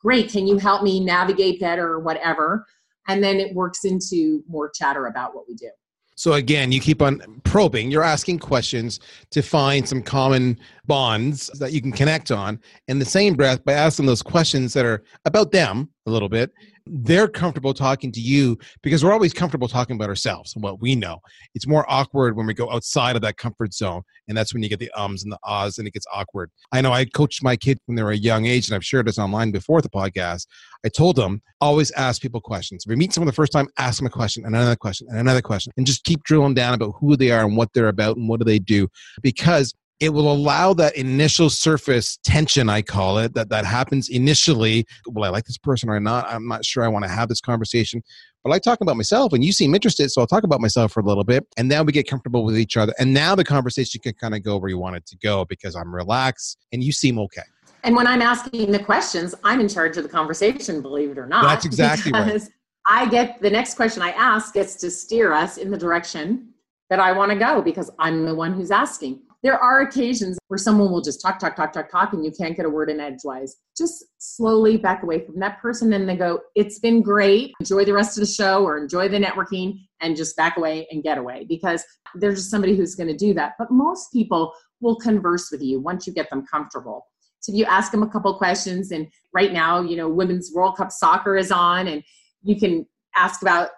Great 0.00 0.30
can 0.30 0.46
you 0.46 0.58
help 0.58 0.82
me 0.82 1.00
navigate 1.00 1.58
better 1.58 1.86
or 1.86 2.00
whatever? 2.00 2.66
And 3.08 3.24
then 3.24 3.40
it 3.40 3.54
works 3.54 3.84
into 3.84 4.42
more 4.46 4.70
chatter 4.74 5.06
about 5.06 5.34
what 5.34 5.48
we 5.48 5.54
do. 5.54 5.70
So 6.14 6.34
again 6.34 6.70
you 6.72 6.80
keep 6.80 7.00
on 7.00 7.40
probing. 7.44 7.90
You're 7.90 8.02
asking 8.02 8.40
questions 8.40 9.00
to 9.30 9.40
find 9.40 9.88
some 9.88 10.02
common 10.02 10.58
bonds 10.84 11.46
that 11.58 11.72
you 11.72 11.80
can 11.80 11.92
connect 11.92 12.30
on. 12.30 12.60
In 12.88 12.98
the 12.98 13.04
same 13.04 13.34
breath 13.34 13.64
by 13.64 13.72
asking 13.72 14.04
those 14.04 14.22
questions 14.22 14.74
that 14.74 14.84
are 14.84 15.02
about 15.24 15.52
them 15.52 15.88
a 16.06 16.10
little 16.10 16.28
bit 16.28 16.52
they're 16.86 17.28
comfortable 17.28 17.74
talking 17.74 18.12
to 18.12 18.20
you 18.20 18.58
because 18.82 19.04
we're 19.04 19.12
always 19.12 19.32
comfortable 19.32 19.68
talking 19.68 19.96
about 19.96 20.08
ourselves 20.08 20.54
and 20.54 20.62
what 20.62 20.80
we 20.80 20.94
know. 20.94 21.18
It's 21.54 21.66
more 21.66 21.84
awkward 21.88 22.36
when 22.36 22.46
we 22.46 22.54
go 22.54 22.70
outside 22.70 23.16
of 23.16 23.22
that 23.22 23.36
comfort 23.36 23.74
zone, 23.74 24.02
and 24.28 24.36
that's 24.36 24.54
when 24.54 24.62
you 24.62 24.68
get 24.68 24.78
the 24.78 24.90
ums 24.96 25.24
and 25.24 25.32
the 25.32 25.38
ahs, 25.44 25.78
and 25.78 25.88
it 25.88 25.92
gets 25.92 26.06
awkward. 26.12 26.50
I 26.72 26.80
know 26.80 26.92
I 26.92 27.04
coached 27.04 27.42
my 27.42 27.56
kid 27.56 27.78
when 27.86 27.96
they 27.96 28.02
were 28.02 28.12
a 28.12 28.16
young 28.16 28.46
age, 28.46 28.68
and 28.68 28.74
I've 28.74 28.84
shared 28.84 29.06
this 29.06 29.18
online 29.18 29.50
before 29.50 29.82
the 29.82 29.88
podcast. 29.88 30.46
I 30.84 30.88
told 30.88 31.16
them 31.16 31.42
always 31.60 31.90
ask 31.92 32.22
people 32.22 32.40
questions. 32.40 32.84
If 32.86 32.90
you 32.90 32.96
meet 32.96 33.12
someone 33.12 33.26
the 33.26 33.32
first 33.32 33.52
time, 33.52 33.68
ask 33.78 33.98
them 33.98 34.06
a 34.06 34.10
question 34.10 34.44
and 34.44 34.54
another 34.54 34.76
question 34.76 35.08
and 35.10 35.18
another 35.18 35.42
question, 35.42 35.72
and 35.76 35.86
just 35.86 36.04
keep 36.04 36.22
drilling 36.22 36.54
down 36.54 36.74
about 36.74 36.94
who 37.00 37.16
they 37.16 37.30
are 37.30 37.44
and 37.44 37.56
what 37.56 37.72
they're 37.72 37.88
about 37.88 38.16
and 38.16 38.28
what 38.28 38.40
do 38.40 38.44
they 38.44 38.58
do, 38.58 38.88
because 39.22 39.74
it 40.00 40.10
will 40.10 40.30
allow 40.30 40.74
that 40.74 40.94
initial 40.96 41.48
surface 41.48 42.18
tension 42.24 42.68
i 42.68 42.82
call 42.82 43.18
it 43.18 43.34
that 43.34 43.48
that 43.48 43.64
happens 43.64 44.08
initially. 44.08 44.86
Well 45.06 45.24
i 45.24 45.28
like 45.28 45.44
this 45.44 45.58
person 45.58 45.88
or 45.88 46.00
not? 46.00 46.26
I'm 46.28 46.46
not 46.46 46.64
sure 46.64 46.84
i 46.84 46.88
want 46.88 47.04
to 47.04 47.10
have 47.10 47.28
this 47.28 47.40
conversation. 47.40 48.02
But 48.44 48.52
i 48.52 48.58
talk 48.58 48.80
about 48.80 48.96
myself 48.96 49.32
and 49.32 49.42
you 49.42 49.52
seem 49.52 49.74
interested 49.74 50.10
so 50.10 50.20
i'll 50.20 50.26
talk 50.26 50.44
about 50.44 50.60
myself 50.60 50.92
for 50.92 51.00
a 51.00 51.04
little 51.04 51.24
bit 51.24 51.44
and 51.56 51.70
then 51.70 51.84
we 51.84 51.92
get 51.92 52.08
comfortable 52.08 52.44
with 52.44 52.58
each 52.58 52.76
other 52.76 52.92
and 52.98 53.12
now 53.12 53.34
the 53.34 53.44
conversation 53.44 54.00
can 54.00 54.14
kind 54.14 54.34
of 54.34 54.42
go 54.44 54.56
where 54.56 54.70
you 54.70 54.78
want 54.78 54.94
it 54.96 55.04
to 55.06 55.16
go 55.18 55.44
because 55.46 55.74
i'm 55.74 55.92
relaxed 55.92 56.58
and 56.72 56.84
you 56.84 56.92
seem 56.92 57.18
okay. 57.18 57.42
And 57.82 57.96
when 57.96 58.06
i'm 58.06 58.22
asking 58.22 58.70
the 58.70 58.78
questions 58.78 59.34
i'm 59.42 59.60
in 59.60 59.68
charge 59.68 59.96
of 59.96 60.04
the 60.04 60.08
conversation 60.08 60.80
believe 60.80 61.10
it 61.10 61.18
or 61.18 61.26
not 61.26 61.42
that's 61.42 61.64
exactly 61.64 62.12
right. 62.12 62.26
Because 62.26 62.50
i 62.86 63.08
get 63.08 63.40
the 63.40 63.50
next 63.50 63.74
question 63.74 64.00
i 64.00 64.10
ask 64.10 64.54
gets 64.54 64.76
to 64.76 64.92
steer 64.92 65.32
us 65.32 65.56
in 65.56 65.70
the 65.72 65.78
direction 65.78 66.50
that 66.88 67.00
i 67.00 67.10
want 67.10 67.32
to 67.32 67.36
go 67.36 67.60
because 67.60 67.90
i'm 67.98 68.24
the 68.26 68.34
one 68.34 68.52
who's 68.52 68.70
asking 68.70 69.20
there 69.46 69.62
are 69.62 69.82
occasions 69.82 70.36
where 70.48 70.58
someone 70.58 70.90
will 70.90 71.00
just 71.00 71.20
talk, 71.20 71.38
talk, 71.38 71.54
talk, 71.54 71.72
talk, 71.72 71.88
talk, 71.88 72.12
and 72.12 72.24
you 72.24 72.32
can't 72.32 72.56
get 72.56 72.66
a 72.66 72.68
word 72.68 72.90
in 72.90 72.98
edgewise. 72.98 73.54
Just 73.78 74.04
slowly 74.18 74.76
back 74.76 75.04
away 75.04 75.24
from 75.24 75.38
that 75.38 75.62
person 75.62 75.92
and 75.92 76.08
they 76.08 76.16
go, 76.16 76.40
It's 76.56 76.80
been 76.80 77.00
great. 77.00 77.52
Enjoy 77.60 77.84
the 77.84 77.92
rest 77.92 78.18
of 78.18 78.22
the 78.22 78.32
show 78.32 78.64
or 78.64 78.76
enjoy 78.76 79.08
the 79.08 79.20
networking 79.20 79.78
and 80.00 80.16
just 80.16 80.36
back 80.36 80.56
away 80.56 80.88
and 80.90 81.04
get 81.04 81.16
away 81.16 81.46
because 81.48 81.84
there's 82.16 82.38
just 82.38 82.50
somebody 82.50 82.76
who's 82.76 82.96
going 82.96 83.06
to 83.06 83.16
do 83.16 83.34
that. 83.34 83.52
But 83.56 83.70
most 83.70 84.12
people 84.12 84.52
will 84.80 84.96
converse 84.96 85.52
with 85.52 85.62
you 85.62 85.78
once 85.78 86.08
you 86.08 86.12
get 86.12 86.28
them 86.28 86.44
comfortable. 86.44 87.06
So 87.38 87.52
if 87.52 87.58
you 87.58 87.66
ask 87.66 87.92
them 87.92 88.02
a 88.02 88.10
couple 88.10 88.34
questions, 88.34 88.90
and 88.90 89.06
right 89.32 89.52
now, 89.52 89.80
you 89.80 89.96
know, 89.96 90.08
Women's 90.08 90.50
World 90.52 90.76
Cup 90.76 90.90
soccer 90.90 91.36
is 91.36 91.52
on, 91.52 91.86
and 91.86 92.02
you 92.42 92.58
can 92.58 92.84
ask 93.14 93.42
about 93.42 93.68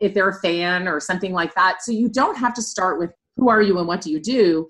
if 0.00 0.12
they're 0.12 0.28
a 0.28 0.40
fan 0.40 0.86
or 0.86 1.00
something 1.00 1.32
like 1.32 1.54
that. 1.54 1.80
So 1.80 1.92
you 1.92 2.10
don't 2.10 2.36
have 2.36 2.52
to 2.54 2.62
start 2.62 2.98
with 2.98 3.10
who 3.38 3.48
are 3.48 3.62
you 3.62 3.78
and 3.78 3.88
what 3.88 4.02
do 4.02 4.10
you 4.10 4.20
do 4.20 4.68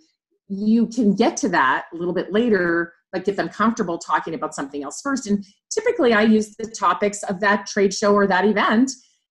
you 0.49 0.87
can 0.87 1.15
get 1.15 1.37
to 1.39 1.49
that 1.49 1.87
a 1.93 1.97
little 1.97 2.15
bit 2.15 2.33
later 2.33 2.93
but 3.13 3.25
get 3.25 3.37
them 3.37 3.49
comfortable 3.49 3.97
talking 3.97 4.35
about 4.35 4.57
something 4.57 4.83
else 4.83 5.01
first. 5.01 5.29
And 5.29 5.45
typically 5.71 6.13
i 6.13 6.23
use 6.23 6.55
the 6.57 6.67
topics 6.67 7.23
of 7.25 7.41
that 7.41 7.67
trade 7.67 7.95
show 7.95 8.13
or 8.13 8.27
that 8.27 8.45
event 8.45 8.91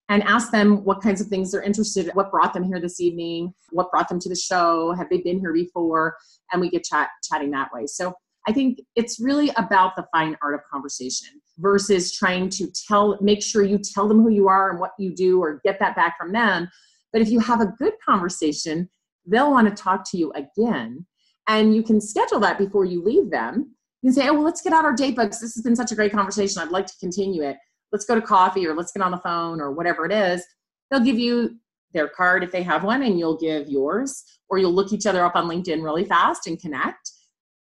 and 0.09 0.23
ask 0.23 0.51
them 0.51 0.83
what 0.83 1.01
kinds 1.01 1.21
of 1.21 1.27
things 1.27 1.51
they're 1.51 1.61
interested 1.61 2.07
in 2.07 2.11
what 2.11 2.31
brought 2.31 2.53
them 2.53 2.63
here 2.63 2.79
this 2.79 2.99
evening 2.99 3.53
what 3.71 3.91
brought 3.91 4.09
them 4.09 4.19
to 4.19 4.29
the 4.29 4.35
show 4.35 4.93
have 4.93 5.09
they 5.09 5.17
been 5.17 5.39
here 5.39 5.53
before? 5.53 6.15
And 6.51 6.61
we 6.61 6.69
get 6.69 6.83
chat 6.83 7.09
chatting 7.29 7.51
that 7.51 7.69
way. 7.73 7.85
So 7.85 8.13
i 8.47 8.51
think 8.51 8.79
it's 8.95 9.19
really 9.19 9.49
about 9.55 9.95
the 9.95 10.05
fine 10.11 10.35
art 10.41 10.55
of 10.55 10.61
conversation 10.71 11.29
versus 11.59 12.15
trying 12.17 12.49
to 12.49 12.67
tell 12.87 13.17
make 13.21 13.41
sure 13.41 13.63
you 13.63 13.77
tell 13.77 14.07
them 14.07 14.21
who 14.21 14.29
you 14.29 14.47
are 14.47 14.71
and 14.71 14.79
what 14.79 14.91
you 14.97 15.13
do 15.13 15.41
or 15.41 15.61
get 15.63 15.79
that 15.79 15.95
back 15.95 16.17
from 16.17 16.31
them. 16.31 16.69
But 17.11 17.21
if 17.21 17.29
you 17.29 17.39
have 17.39 17.61
a 17.61 17.73
good 17.77 17.93
conversation 18.03 18.89
they'll 19.25 19.51
want 19.51 19.67
to 19.69 19.83
talk 19.83 20.09
to 20.11 20.17
you 20.17 20.31
again. 20.33 21.05
And 21.47 21.75
you 21.75 21.83
can 21.83 21.99
schedule 21.99 22.39
that 22.39 22.57
before 22.57 22.85
you 22.85 23.03
leave 23.03 23.29
them. 23.29 23.75
You 24.01 24.09
can 24.09 24.13
say, 24.13 24.27
oh, 24.27 24.33
well, 24.33 24.43
let's 24.43 24.61
get 24.61 24.73
out 24.73 24.85
our 24.85 24.95
date 24.95 25.15
books. 25.15 25.39
This 25.39 25.55
has 25.55 25.63
been 25.63 25.75
such 25.75 25.91
a 25.91 25.95
great 25.95 26.11
conversation. 26.11 26.61
I'd 26.61 26.69
like 26.69 26.87
to 26.87 26.97
continue 26.99 27.43
it. 27.43 27.57
Let's 27.91 28.05
go 28.05 28.15
to 28.15 28.21
coffee 28.21 28.65
or 28.65 28.75
let's 28.75 28.91
get 28.91 29.03
on 29.03 29.11
the 29.11 29.17
phone 29.17 29.61
or 29.61 29.71
whatever 29.71 30.05
it 30.05 30.11
is. 30.11 30.43
They'll 30.89 31.03
give 31.03 31.19
you 31.19 31.57
their 31.93 32.07
card 32.07 32.43
if 32.43 32.51
they 32.51 32.63
have 32.63 32.83
one, 32.83 33.03
and 33.03 33.19
you'll 33.19 33.37
give 33.37 33.69
yours, 33.69 34.23
or 34.49 34.57
you'll 34.57 34.73
look 34.73 34.91
each 34.91 35.05
other 35.05 35.23
up 35.23 35.35
on 35.35 35.47
LinkedIn 35.47 35.83
really 35.83 36.05
fast 36.05 36.47
and 36.47 36.59
connect. 36.59 37.11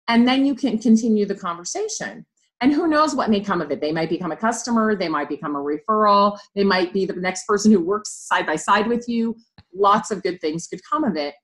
And 0.06 0.28
then 0.28 0.44
you 0.44 0.54
can 0.54 0.78
continue 0.78 1.26
the 1.26 1.34
conversation. 1.34 2.26
And 2.60 2.72
who 2.72 2.88
knows 2.88 3.14
what 3.14 3.30
may 3.30 3.40
come 3.40 3.60
of 3.60 3.70
it? 3.70 3.80
They 3.80 3.92
might 3.92 4.08
become 4.08 4.32
a 4.32 4.36
customer, 4.36 4.96
they 4.96 5.08
might 5.08 5.28
become 5.28 5.54
a 5.54 5.60
referral, 5.60 6.38
they 6.54 6.64
might 6.64 6.92
be 6.92 7.06
the 7.06 7.14
next 7.14 7.46
person 7.46 7.70
who 7.70 7.80
works 7.80 8.10
side 8.26 8.46
by 8.46 8.56
side 8.56 8.86
with 8.86 9.08
you. 9.08 9.36
Lots 9.74 10.10
of 10.10 10.22
good 10.22 10.40
things 10.40 10.66
could 10.66 10.80
come 10.88 11.04
of 11.04 11.16
it. 11.16 11.34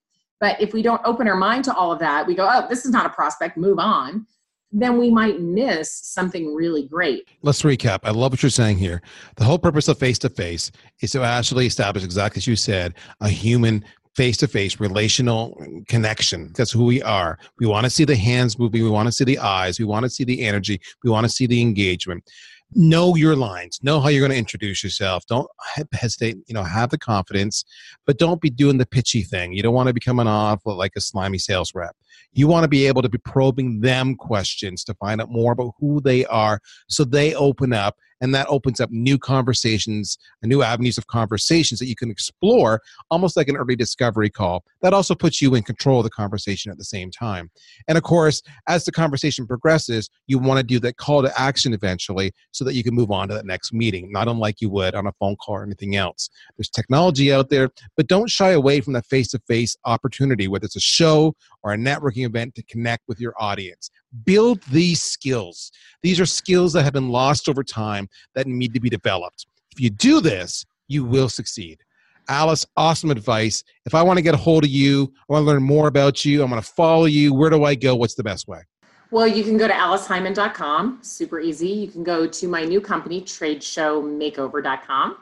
But 0.40 0.60
if 0.60 0.72
we 0.72 0.82
don't 0.82 1.00
open 1.04 1.28
our 1.28 1.36
mind 1.36 1.64
to 1.64 1.74
all 1.74 1.92
of 1.92 1.98
that, 2.00 2.26
we 2.26 2.34
go, 2.34 2.48
oh, 2.50 2.66
this 2.68 2.84
is 2.84 2.90
not 2.90 3.06
a 3.06 3.10
prospect, 3.10 3.56
move 3.56 3.78
on 3.78 4.26
then 4.74 4.98
we 4.98 5.08
might 5.08 5.40
miss 5.40 5.94
something 5.94 6.52
really 6.52 6.86
great. 6.88 7.28
Let's 7.42 7.62
recap. 7.62 8.00
I 8.02 8.10
love 8.10 8.32
what 8.32 8.42
you're 8.42 8.50
saying 8.50 8.78
here. 8.78 9.00
The 9.36 9.44
whole 9.44 9.58
purpose 9.58 9.86
of 9.86 9.98
face 9.98 10.18
to 10.18 10.28
face 10.28 10.72
is 11.00 11.12
to 11.12 11.22
actually 11.22 11.66
establish, 11.66 12.02
exactly 12.02 12.40
as 12.40 12.46
you 12.48 12.56
said, 12.56 12.94
a 13.20 13.28
human 13.28 13.84
face 14.16 14.36
to 14.38 14.48
face 14.48 14.80
relational 14.80 15.56
connection. 15.88 16.52
That's 16.56 16.72
who 16.72 16.84
we 16.84 17.02
are. 17.02 17.38
We 17.60 17.66
want 17.66 17.84
to 17.84 17.90
see 17.90 18.04
the 18.04 18.16
hands 18.16 18.58
moving. 18.58 18.82
We 18.82 18.90
want 18.90 19.06
to 19.06 19.12
see 19.12 19.24
the 19.24 19.38
eyes. 19.38 19.78
We 19.78 19.84
want 19.84 20.04
to 20.04 20.10
see 20.10 20.24
the 20.24 20.42
energy. 20.42 20.80
We 21.04 21.10
want 21.10 21.24
to 21.24 21.32
see 21.32 21.46
the 21.46 21.60
engagement 21.60 22.28
know 22.74 23.14
your 23.14 23.36
lines 23.36 23.78
know 23.82 24.00
how 24.00 24.08
you're 24.08 24.20
going 24.20 24.32
to 24.32 24.36
introduce 24.36 24.82
yourself 24.82 25.24
don't 25.26 25.48
hesitate 25.92 26.36
you 26.46 26.54
know 26.54 26.62
have 26.62 26.90
the 26.90 26.98
confidence 26.98 27.64
but 28.06 28.18
don't 28.18 28.40
be 28.40 28.50
doing 28.50 28.78
the 28.78 28.86
pitchy 28.86 29.22
thing. 29.22 29.52
You 29.52 29.62
don't 29.62 29.74
want 29.74 29.88
to 29.88 29.94
be 29.94 30.00
coming 30.00 30.26
off 30.26 30.60
like 30.64 30.92
a 30.96 31.00
slimy 31.00 31.38
sales 31.38 31.72
rep. 31.74 31.96
You 32.32 32.48
want 32.48 32.64
to 32.64 32.68
be 32.68 32.86
able 32.86 33.02
to 33.02 33.08
be 33.08 33.18
probing 33.18 33.80
them 33.80 34.16
questions 34.16 34.84
to 34.84 34.94
find 34.94 35.20
out 35.20 35.30
more 35.30 35.52
about 35.52 35.74
who 35.78 36.00
they 36.00 36.24
are 36.26 36.60
so 36.88 37.04
they 37.04 37.34
open 37.34 37.72
up 37.72 37.96
and 38.20 38.34
that 38.34 38.46
opens 38.48 38.80
up 38.80 38.90
new 38.90 39.18
conversations 39.18 40.18
and 40.42 40.50
new 40.50 40.62
avenues 40.62 40.98
of 40.98 41.06
conversations 41.06 41.78
that 41.80 41.86
you 41.86 41.96
can 41.96 42.10
explore 42.10 42.80
almost 43.10 43.36
like 43.36 43.48
an 43.48 43.56
early 43.56 43.76
discovery 43.76 44.30
call 44.30 44.64
that 44.82 44.94
also 44.94 45.14
puts 45.14 45.40
you 45.40 45.54
in 45.54 45.62
control 45.62 45.98
of 45.98 46.04
the 46.04 46.10
conversation 46.10 46.70
at 46.70 46.78
the 46.78 46.84
same 46.84 47.10
time. 47.10 47.50
And 47.88 47.98
of 47.98 48.04
course 48.04 48.42
as 48.68 48.84
the 48.84 48.92
conversation 48.92 49.46
progresses 49.46 50.08
you 50.26 50.38
want 50.38 50.58
to 50.58 50.64
do 50.64 50.78
that 50.80 50.96
call 50.96 51.22
to 51.22 51.40
action 51.40 51.72
eventually 51.72 52.32
so 52.52 52.64
that 52.64 52.74
you 52.74 52.82
can 52.82 52.94
move 52.94 53.10
on 53.10 53.28
to 53.28 53.34
that 53.34 53.46
next 53.46 53.72
meeting 53.72 54.10
not 54.10 54.28
unlike 54.28 54.60
you 54.60 54.70
would 54.70 54.94
on 54.94 55.06
a 55.06 55.12
phone 55.12 55.36
call 55.36 55.56
or 55.56 55.64
anything 55.64 55.96
else. 55.96 56.30
There's 56.56 56.70
technology 56.70 57.32
out 57.32 57.48
there 57.48 57.70
but 57.96 58.06
don't 58.06 58.30
shy 58.30 58.50
away 58.50 58.80
from 58.80 58.92
that 58.94 59.06
face-to-face 59.06 59.76
opportunity 59.84 60.48
whether 60.48 60.64
it's 60.64 60.76
a 60.76 60.80
show 60.80 61.34
or 61.62 61.72
a 61.72 61.76
networking 61.76 62.26
event 62.26 62.54
to 62.54 62.62
connect 62.64 63.02
with 63.08 63.20
your 63.20 63.34
audience. 63.38 63.90
Build 64.24 64.62
these 64.64 65.02
skills. 65.02 65.72
These 66.02 66.20
are 66.20 66.26
skills 66.26 66.72
that 66.74 66.84
have 66.84 66.92
been 66.92 67.08
lost 67.08 67.48
over 67.48 67.64
time 67.64 68.03
that 68.34 68.46
need 68.46 68.74
to 68.74 68.80
be 68.80 68.90
developed. 68.90 69.46
If 69.72 69.80
you 69.80 69.90
do 69.90 70.20
this, 70.20 70.64
you 70.88 71.04
will 71.04 71.28
succeed. 71.28 71.80
Alice, 72.28 72.64
awesome 72.76 73.10
advice. 73.10 73.64
If 73.84 73.94
I 73.94 74.02
want 74.02 74.16
to 74.18 74.22
get 74.22 74.34
a 74.34 74.38
hold 74.38 74.64
of 74.64 74.70
you, 74.70 75.12
I 75.28 75.32
want 75.32 75.42
to 75.42 75.46
learn 75.46 75.62
more 75.62 75.88
about 75.88 76.24
you, 76.24 76.42
I'm 76.42 76.50
going 76.50 76.60
to 76.60 76.66
follow 76.66 77.04
you. 77.04 77.34
Where 77.34 77.50
do 77.50 77.64
I 77.64 77.74
go? 77.74 77.94
What's 77.94 78.14
the 78.14 78.24
best 78.24 78.48
way? 78.48 78.62
Well, 79.10 79.28
you 79.28 79.44
can 79.44 79.56
go 79.56 79.68
to 79.68 79.74
aliceheiman.com, 79.74 80.98
super 81.02 81.38
easy. 81.38 81.68
You 81.68 81.88
can 81.88 82.02
go 82.02 82.26
to 82.26 82.48
my 82.48 82.64
new 82.64 82.80
company, 82.80 83.20
tradeshowmakeover.com. 83.20 85.16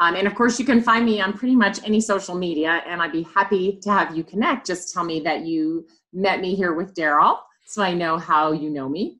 Um, 0.00 0.14
and 0.14 0.26
of 0.26 0.34
course, 0.34 0.58
you 0.58 0.64
can 0.64 0.80
find 0.80 1.04
me 1.04 1.20
on 1.20 1.32
pretty 1.32 1.56
much 1.56 1.78
any 1.84 2.00
social 2.00 2.34
media, 2.34 2.82
and 2.86 3.02
I'd 3.02 3.12
be 3.12 3.26
happy 3.34 3.78
to 3.82 3.90
have 3.90 4.16
you 4.16 4.24
connect. 4.24 4.66
Just 4.66 4.92
tell 4.94 5.04
me 5.04 5.20
that 5.20 5.44
you 5.44 5.86
met 6.12 6.40
me 6.40 6.54
here 6.54 6.72
with 6.72 6.94
Daryl, 6.94 7.38
so 7.66 7.82
I 7.82 7.94
know 7.94 8.16
how 8.16 8.52
you 8.52 8.70
know 8.70 8.88
me. 8.88 9.18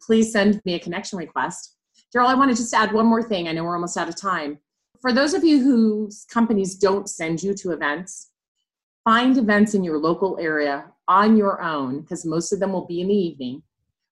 Please 0.00 0.32
send 0.32 0.60
me 0.64 0.74
a 0.74 0.78
connection 0.78 1.18
request. 1.18 1.76
Daryl, 2.14 2.26
I 2.26 2.34
want 2.34 2.50
to 2.50 2.56
just 2.56 2.74
add 2.74 2.92
one 2.92 3.06
more 3.06 3.22
thing. 3.22 3.48
I 3.48 3.52
know 3.52 3.64
we're 3.64 3.74
almost 3.74 3.96
out 3.96 4.08
of 4.08 4.16
time. 4.16 4.58
For 5.00 5.12
those 5.12 5.32
of 5.32 5.44
you 5.44 5.62
whose 5.62 6.26
companies 6.30 6.74
don't 6.74 7.08
send 7.08 7.42
you 7.42 7.54
to 7.54 7.72
events, 7.72 8.30
find 9.02 9.38
events 9.38 9.72
in 9.72 9.82
your 9.82 9.96
local 9.98 10.38
area 10.38 10.84
on 11.08 11.36
your 11.38 11.62
own, 11.62 12.02
because 12.02 12.26
most 12.26 12.52
of 12.52 12.60
them 12.60 12.72
will 12.72 12.86
be 12.86 13.00
in 13.00 13.08
the 13.08 13.14
evening, 13.14 13.62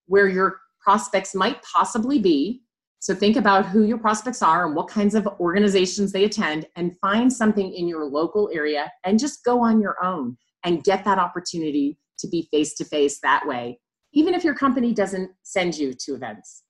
where 0.07 0.29
your 0.29 0.61
prospects 0.81 1.35
might 1.35 1.63
possibly 1.63 2.19
be. 2.19 2.63
So 3.01 3.15
think 3.15 3.37
about 3.37 3.67
who 3.67 3.85
your 3.85 3.99
prospects 3.99 4.43
are 4.43 4.67
and 4.67 4.75
what 4.75 4.89
kinds 4.89 5.15
of 5.15 5.27
organizations 5.39 6.11
they 6.11 6.25
attend, 6.25 6.67
and 6.77 6.99
find 7.01 7.31
something 7.31 7.73
in 7.73 7.87
your 7.87 8.07
local 8.07 8.51
area 8.53 8.91
and 9.05 9.19
just 9.19 9.45
go 9.45 9.61
on 9.61 9.81
your 9.81 10.03
own 10.03 10.39
and 10.65 10.85
get 10.85 11.05
that 11.05 11.19
opportunity 11.19 11.99
to 12.19 12.29
be 12.29 12.49
face 12.51 12.75
to 12.75 12.85
face 12.85 13.21
that 13.23 13.47
way, 13.47 13.79
even 14.13 14.35
if 14.35 14.43
your 14.43 14.55
company 14.55 14.93
doesn't 14.95 15.31
send 15.43 15.77
you 15.77 15.93
to 15.95 16.15
events. 16.15 16.65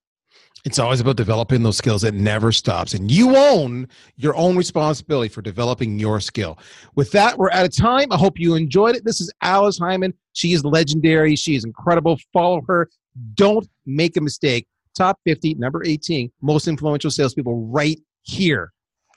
It's 0.65 0.79
always 0.79 1.01
about 1.01 1.17
developing 1.17 1.63
those 1.63 1.79
skills. 1.79 2.05
It 2.05 2.13
never 2.13 2.53
stops. 2.53 2.93
And 2.93 3.11
you 3.11 3.37
own 3.37 3.89
your 4.17 4.37
own 4.37 4.57
responsibility 4.57 5.29
for 5.29 5.41
developing 5.41 5.99
your 5.99 6.21
skill. 6.21 6.59
With 6.95 7.11
that, 7.13 7.39
we're 7.39 7.51
out 7.53 7.65
of 7.65 7.75
time. 7.75 8.09
I 8.13 8.19
hope 8.19 8.39
you 8.39 8.55
enjoyed 8.55 8.95
it. 8.95 9.05
This 9.05 9.21
is 9.21 9.33
Alice 9.41 9.79
Heiman. 9.79 10.13
She 10.35 10.53
is 10.53 10.65
legendary. 10.65 11.35
She 11.35 11.57
is 11.57 11.65
incredible. 11.65 12.19
Follow 12.33 12.63
her. 12.69 12.91
Don't 13.35 13.67
make 13.87 14.17
a 14.17 14.21
mistake. 14.21 14.67
Top 14.95 15.19
50, 15.25 15.55
number 15.55 15.85
18, 15.85 16.31
most 16.43 16.69
influential 16.69 17.11
salespeople 17.11 17.67
right 17.69 17.99
here. 18.23 18.73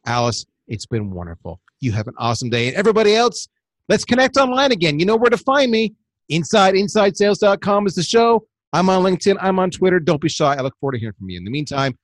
Alice, 0.05 0.45
it's 0.67 0.85
been 0.85 1.11
wonderful. 1.11 1.59
You 1.81 1.91
have 1.91 2.07
an 2.07 2.13
awesome 2.17 2.49
day. 2.49 2.67
And 2.67 2.77
everybody 2.77 3.15
else, 3.15 3.49
let's 3.89 4.05
connect 4.05 4.37
online 4.37 4.71
again. 4.71 4.99
You 4.99 5.05
know 5.05 5.17
where 5.17 5.29
to 5.29 5.37
find 5.37 5.71
me. 5.71 5.93
Inside 6.29 6.75
InsideSales.com 6.75 7.87
is 7.87 7.95
the 7.95 8.03
show. 8.03 8.45
I'm 8.73 8.89
on 8.89 9.03
LinkedIn. 9.03 9.37
I'm 9.39 9.59
on 9.59 9.71
Twitter. 9.71 9.99
Don't 9.99 10.19
be 10.19 10.29
shy. 10.29 10.55
I 10.55 10.61
look 10.61 10.73
forward 10.79 10.93
to 10.93 10.99
hearing 10.99 11.15
from 11.17 11.29
you. 11.29 11.37
In 11.37 11.43
the 11.43 11.51
meantime, 11.51 11.97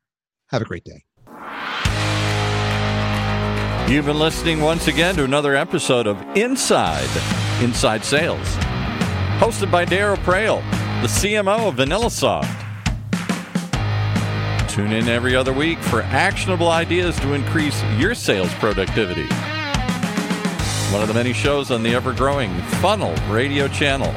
have 0.49 0.61
a 0.61 0.65
great 0.65 0.83
day. 0.83 1.03
You've 3.91 4.05
been 4.05 4.19
listening 4.19 4.61
once 4.61 4.87
again 4.87 5.15
to 5.15 5.23
another 5.23 5.55
episode 5.55 6.05
of 6.05 6.21
Inside 6.37 7.09
Inside 7.61 8.05
Sales, 8.05 8.47
hosted 9.39 9.71
by 9.71 9.83
Daryl 9.83 10.17
Praill, 10.17 10.61
the 11.01 11.07
CMO 11.07 11.69
of 11.69 11.75
VanillaSoft. 11.75 12.55
Tune 14.69 14.91
in 14.91 15.09
every 15.09 15.35
other 15.35 15.51
week 15.51 15.79
for 15.79 16.03
actionable 16.03 16.69
ideas 16.69 17.19
to 17.21 17.33
increase 17.33 17.83
your 17.97 18.13
sales 18.13 18.53
productivity 18.55 19.27
one 20.91 21.03
of 21.03 21.07
the 21.07 21.13
many 21.13 21.33
shows 21.33 21.69
on 21.69 21.83
the 21.83 21.93
ever 21.93 22.13
growing 22.13 22.51
Funnel 22.81 23.13
radio 23.31 23.67
channel. 23.67 24.11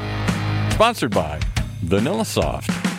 Sponsored 0.73 1.11
by 1.11 1.39
VanillaSoft. 1.83 2.92